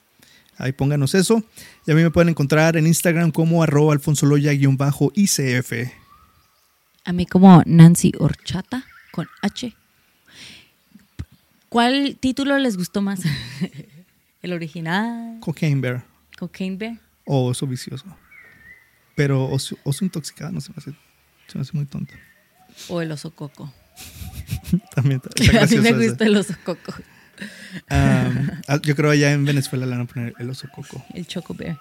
[0.58, 1.44] Ahí pónganos eso.
[1.88, 5.92] Y a mí me pueden encontrar en Instagram como arroba alfonsoloya-icf.
[7.06, 9.74] A mí como Nancy Horchata con H.
[11.70, 13.22] ¿Cuál título les gustó más?
[14.42, 15.38] ¿El original?
[15.40, 16.04] Cocaine Bear
[16.38, 17.00] ¿Cocaine Bear?
[17.26, 18.06] o Oso Vicioso.
[19.16, 20.92] Pero oso, oso intoxicado no se me hace,
[21.48, 22.14] se me hace muy tonto.
[22.90, 23.72] ¿O el oso coco?
[24.96, 26.94] También está, está a mí me gusta el oso coco.
[27.90, 28.52] Ah,
[28.84, 31.04] yo creo allá en Venezuela le van a poner el oso coco.
[31.14, 31.80] El choco bear.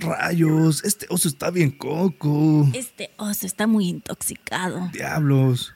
[0.00, 2.68] Rayos, este oso está bien coco.
[2.74, 4.90] Este oso está muy intoxicado.
[4.92, 5.74] Diablos.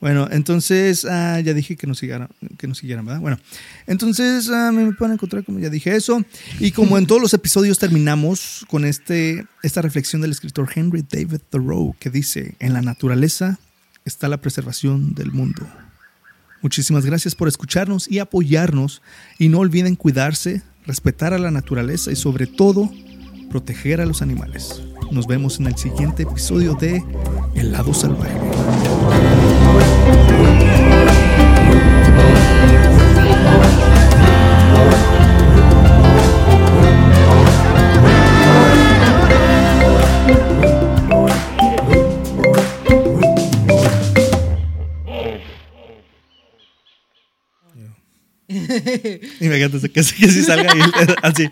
[0.00, 3.20] Bueno, entonces ah, ya dije que nos siguieran, que nos siguieran, ¿verdad?
[3.20, 3.38] Bueno,
[3.86, 6.22] entonces ah, me pueden encontrar como ya dije eso.
[6.60, 11.40] Y como en todos los episodios terminamos con este, esta reflexión del escritor Henry David
[11.50, 13.58] Thoreau que dice, en la naturaleza
[14.06, 15.66] está la preservación del mundo.
[16.62, 19.02] Muchísimas gracias por escucharnos y apoyarnos.
[19.38, 22.90] Y no olviden cuidarse, respetar a la naturaleza y sobre todo
[23.50, 24.82] proteger a los animales.
[25.10, 27.02] Nos vemos en el siguiente episodio de
[27.54, 28.40] El lado salvaje.
[49.40, 50.80] Y me encanta que, que si salga ahí,
[51.22, 51.48] así.